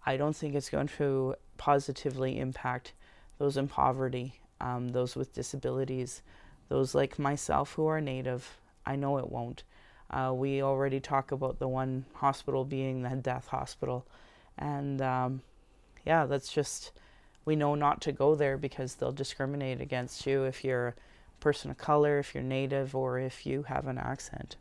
[0.04, 2.92] i don't think it's going to positively impact
[3.38, 6.22] those in poverty um, those with disabilities
[6.68, 9.62] those like myself who are native, I know it won't.
[10.10, 14.06] Uh, we already talk about the one hospital being the death hospital.
[14.58, 15.42] And um,
[16.04, 16.92] yeah, that's just,
[17.46, 20.94] we know not to go there because they'll discriminate against you if you're a
[21.40, 24.56] person of color, if you're native, or if you have an accent.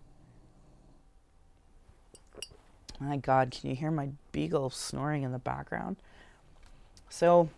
[2.99, 5.97] My God, can you hear my beagle snoring in the background?
[7.09, 7.49] So,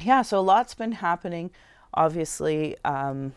[0.00, 1.50] yeah, so a lot's been happening.
[1.94, 3.32] Obviously, um,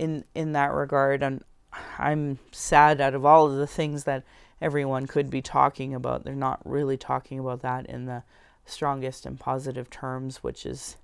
[0.00, 1.44] in in that regard and
[1.98, 4.24] I'm sad out of all of the things that
[4.60, 8.22] everyone could be talking about they're not really talking about that in the
[8.66, 10.96] strongest and positive terms which is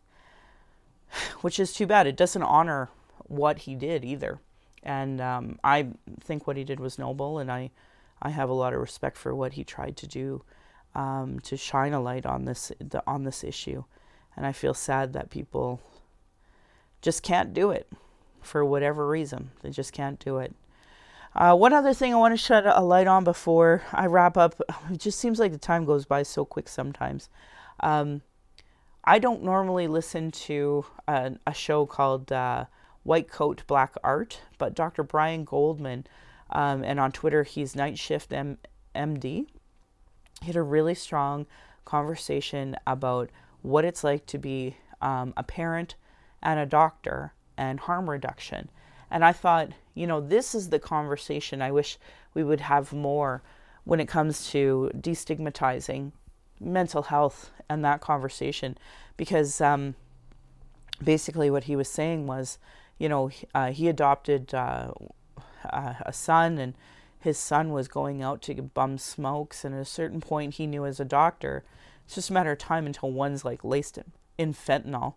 [1.40, 2.88] which is too bad it doesn't honor
[3.24, 4.38] what he did either
[4.82, 5.88] and um, I
[6.20, 7.70] think what he did was noble and I
[8.22, 10.42] I have a lot of respect for what he tried to do
[10.94, 12.72] um, to shine a light on this
[13.06, 13.84] on this issue
[14.36, 15.80] and I feel sad that people
[17.00, 17.88] just can't do it
[18.42, 19.50] for whatever reason.
[19.62, 20.54] They just can't do it.
[21.36, 24.58] Uh, one other thing I want to shed a light on before I wrap up.
[24.90, 27.28] It just seems like the time goes by so quick sometimes.
[27.80, 28.22] Um,
[29.04, 32.64] I don't normally listen to a, a show called uh,
[33.02, 35.02] White Coat Black Art, but Dr.
[35.02, 36.06] Brian Goldman,
[36.50, 38.58] um, and on Twitter he's Night Shift M-
[38.94, 39.46] MD,
[40.40, 41.46] he had a really strong
[41.84, 43.30] conversation about
[43.60, 45.96] what it's like to be um, a parent
[46.42, 48.70] and a doctor and harm reduction.
[49.10, 51.98] And I thought, you know, this is the conversation I wish
[52.34, 53.42] we would have more
[53.84, 56.12] when it comes to destigmatizing
[56.60, 58.76] mental health and that conversation.
[59.16, 59.94] Because um,
[61.02, 62.58] basically, what he was saying was,
[62.98, 64.90] you know, uh, he adopted uh,
[65.64, 66.74] a son, and
[67.20, 69.64] his son was going out to bum smokes.
[69.64, 71.64] And at a certain point, he knew as a doctor,
[72.04, 75.14] it's just a matter of time until one's like laced in, in fentanyl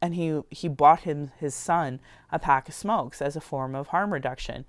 [0.00, 2.00] and he he bought him his son
[2.30, 4.64] a pack of smokes as a form of harm reduction.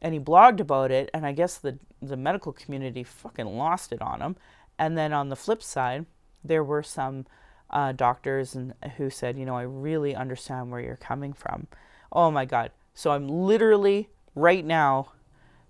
[0.00, 4.02] And he blogged about it and i guess the the medical community fucking lost it
[4.02, 4.36] on him.
[4.78, 6.06] And then on the flip side
[6.44, 7.26] there were some
[7.70, 11.66] uh, doctors and who said you know i really understand where you're coming from.
[12.10, 12.70] Oh my god.
[12.94, 15.12] So i'm literally right now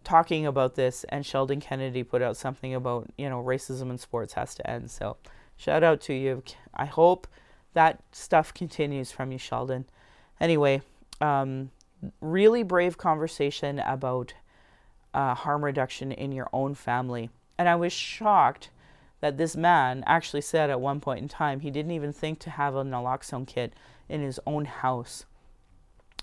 [0.04, 4.34] talking about this and sheldon kennedy put out something about you know racism in sports
[4.34, 4.90] has to end.
[4.90, 5.16] So
[5.56, 6.42] shout out to you.
[6.74, 7.26] I hope
[7.74, 9.86] that stuff continues from you, Sheldon.
[10.40, 10.82] Anyway,
[11.20, 11.70] um,
[12.20, 14.34] really brave conversation about
[15.14, 17.30] uh, harm reduction in your own family.
[17.58, 18.70] And I was shocked
[19.20, 22.50] that this man actually said at one point in time he didn't even think to
[22.50, 23.72] have a naloxone kit
[24.08, 25.26] in his own house.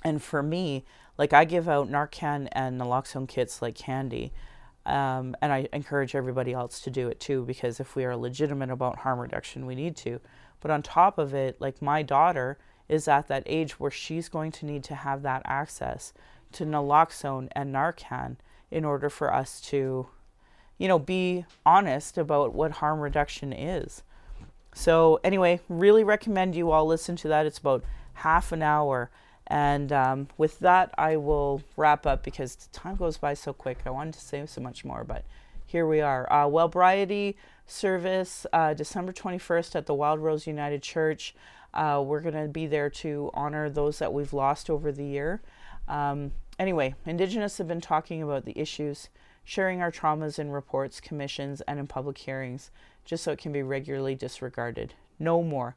[0.04, 0.86] And for me,
[1.18, 4.34] like I give out Narcan and naloxone kits like candy.
[4.86, 8.70] Um, and I encourage everybody else to do it too, because if we are legitimate
[8.70, 10.20] about harm reduction, we need to.
[10.62, 12.57] But on top of it, like my daughter
[12.88, 16.14] is at that age where she's going to need to have that access
[16.53, 18.38] to naloxone and Narcan
[18.72, 20.07] in order for us to,
[20.78, 24.03] you know, be honest about what harm reduction is.
[24.74, 27.45] So, anyway, really recommend you all listen to that.
[27.45, 27.84] It's about
[28.14, 29.10] half an hour.
[29.47, 33.80] And um, with that, I will wrap up because time goes by so quick.
[33.86, 35.26] I wanted to say so much more, but
[35.66, 36.32] here we are.
[36.32, 37.36] Uh, Wellbriety
[37.70, 41.36] service, uh, December 21st at the Wild Rose United Church.
[41.74, 45.41] Uh, we're going to be there to honor those that we've lost over the year.
[45.88, 49.09] Um, anyway, Indigenous have been talking about the issues,
[49.43, 52.72] sharing our traumas in reports, commissions, and in public hearings,
[53.05, 54.93] just so it can be regularly disregarded.
[55.20, 55.76] No more.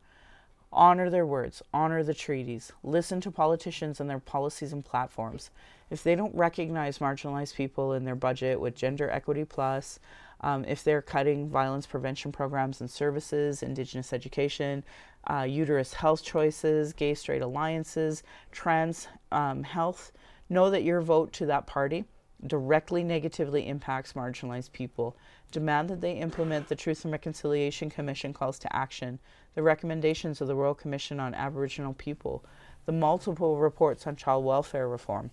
[0.74, 5.50] Honor their words, honor the treaties, listen to politicians and their policies and platforms.
[5.90, 10.00] If they don't recognize marginalized people in their budget with Gender Equity Plus,
[10.42, 14.82] um, if they're cutting violence prevention programs and services, Indigenous education,
[15.30, 20.12] uh, uterus health choices, gay straight alliances, trans um, health,
[20.48, 22.04] know that your vote to that party
[22.46, 25.16] directly negatively impacts marginalized people.
[25.52, 29.18] Demand that they implement the Truth and Reconciliation Commission calls to action.
[29.54, 32.44] The recommendations of the Royal Commission on Aboriginal People,
[32.84, 35.30] the multiple reports on child welfare reform,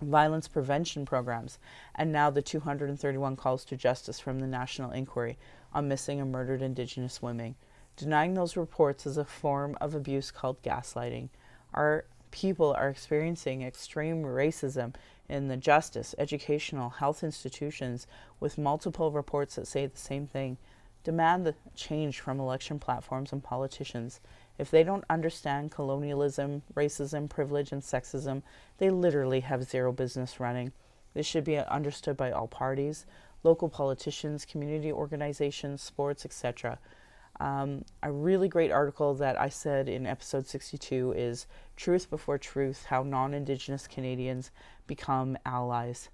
[0.00, 1.58] violence prevention programs,
[1.94, 5.38] and now the 231 calls to justice from the National Inquiry
[5.72, 7.54] on Missing and Murdered Indigenous Women.
[7.96, 11.28] Denying those reports is a form of abuse called gaslighting.
[11.72, 14.94] Our people are experiencing extreme racism
[15.28, 18.06] in the justice, educational, health institutions
[18.38, 20.58] with multiple reports that say the same thing
[21.06, 24.20] demand the change from election platforms and politicians.
[24.58, 28.42] If they don't understand colonialism, racism, privilege, and sexism,
[28.78, 30.72] they literally have zero business running.
[31.14, 33.06] This should be understood by all parties,
[33.42, 36.78] local politicians, community organizations, sports, etc.
[37.38, 41.46] Um, a really great article that I said in episode 62 is
[41.76, 44.50] Truth Before Truth How Non Indigenous Canadians
[44.86, 46.08] Become Allies.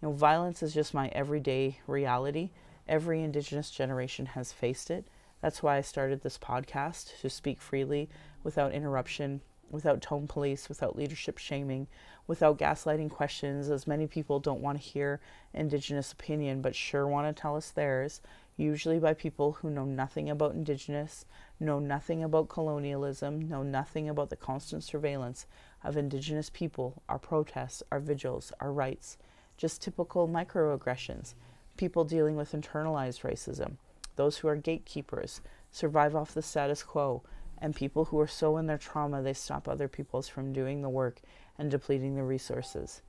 [0.00, 2.50] You know, violence is just my everyday reality,
[2.88, 5.06] Every Indigenous generation has faced it.
[5.42, 8.08] That's why I started this podcast to speak freely
[8.44, 9.40] without interruption,
[9.72, 11.88] without tone police, without leadership shaming,
[12.28, 15.20] without gaslighting questions, as many people don't want to hear
[15.52, 18.20] Indigenous opinion but sure want to tell us theirs,
[18.56, 21.24] usually by people who know nothing about Indigenous,
[21.58, 25.46] know nothing about colonialism, know nothing about the constant surveillance
[25.82, 29.18] of Indigenous people, our protests, our vigils, our rights,
[29.56, 31.34] just typical microaggressions.
[31.76, 33.76] People dealing with internalized racism,
[34.16, 35.40] those who are gatekeepers,
[35.70, 37.22] survive off the status quo,
[37.58, 40.88] and people who are so in their trauma they stop other people's from doing the
[40.88, 41.20] work
[41.58, 43.02] and depleting the resources.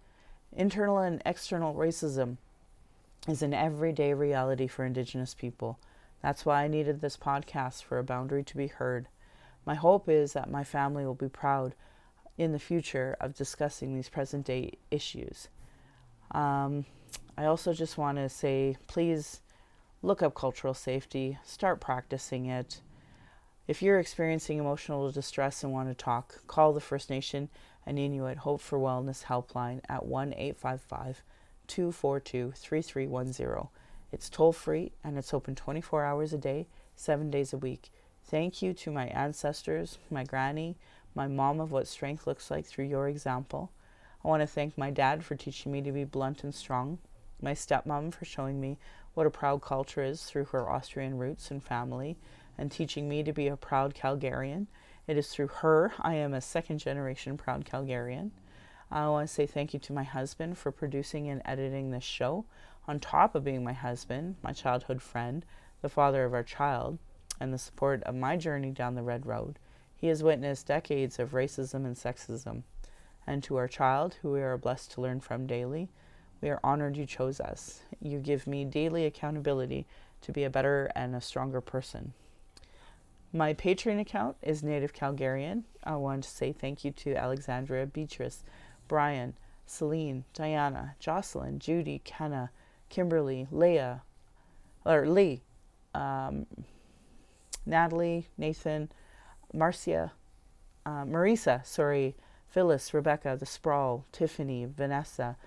[0.51, 2.38] Internal and external racism
[3.28, 5.80] is an everyday reality for Indigenous people.
[6.22, 9.08] That's why I needed this podcast for a boundary to be heard.
[9.66, 11.74] My hope is that my family will be proud
[12.38, 15.49] in the future of discussing these present day issues.
[16.32, 16.86] Um,
[17.38, 19.41] I also just want to say please
[20.04, 22.82] look up cultural safety, start practicing it.
[23.68, 27.47] If you're experiencing emotional distress and want to talk, call the First Nation
[27.86, 31.24] and Inuit Hope for Wellness helpline at 1 855
[31.68, 33.70] 242 3310.
[34.12, 37.89] It's toll free and it's open 24 hours a day, 7 days a week.
[38.26, 40.76] Thank you to my ancestors, my granny,
[41.16, 43.72] my mom of what strength looks like through your example.
[44.24, 46.97] I want to thank my dad for teaching me to be blunt and strong
[47.43, 48.78] my stepmom for showing me
[49.14, 52.18] what a proud culture is through her Austrian roots and family
[52.57, 54.68] and teaching me to be a proud Calgarian.
[55.07, 58.32] It is through her I am a second generation proud Calgarian.
[58.91, 62.45] I want to say thank you to my husband for producing and editing this show,
[62.88, 65.45] on top of being my husband, my childhood friend,
[65.82, 66.99] the father of our child,
[67.39, 69.57] and the support of my journey down the red road.
[69.95, 72.64] He has witnessed decades of racism and sexism.
[73.26, 75.89] And to our child, who we are blessed to learn from daily,
[76.44, 77.80] we are honored you chose us.
[78.02, 79.88] You give me daily accountability
[80.22, 82.12] to be a better and a stronger person.
[83.32, 85.64] My Patreon account is Native Calgarian.
[85.86, 88.44] I want to say thank you to Alexandria, Beatrice,
[88.89, 89.36] Brian,
[89.66, 92.52] Celine, Diana, Jocelyn, Judy, Kenna,
[92.89, 94.02] Kimberly, Leah,
[94.86, 95.44] or Lee,
[95.96, 96.46] um,
[97.66, 98.91] Natalie, Nathan,
[99.54, 100.12] Marcia,
[100.86, 102.18] uh, Marisa, sorry,
[102.50, 105.38] Phyllis, Rebecca, The Sprawl, Tiffany, Vanessa,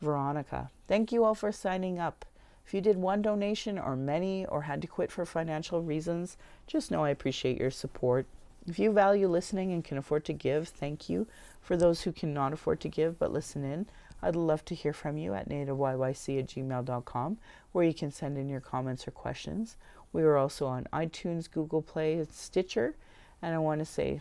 [0.00, 0.70] Veronica.
[0.88, 2.24] Thank you all for signing up.
[2.66, 6.36] If you did one donation or many or had to quit for financial reasons,
[6.66, 8.26] just know I appreciate your support.
[8.66, 11.28] If you value listening and can afford to give, thank you.
[11.60, 13.86] For those who cannot afford to give but listen in,
[14.20, 17.38] I'd love to hear from you at nativeyyc at gmail.com,
[17.72, 19.76] where you can send in your comments or questions.
[20.12, 22.96] We are also on iTunes, Google Play, Stitcher,
[23.42, 24.20] and I want to say,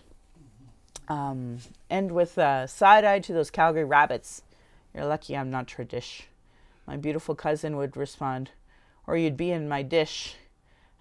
[1.07, 1.59] um,
[1.89, 4.43] end with a side eye to those Calgary rabbits.
[4.95, 6.23] You're lucky I'm not tradish.
[6.87, 8.51] My beautiful cousin would respond,
[9.05, 10.37] or you'd be in my dish.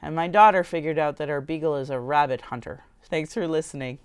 [0.03, 2.82] And my daughter figured out that our beagle is a rabbit hunter.
[3.05, 3.99] Thanks for listening.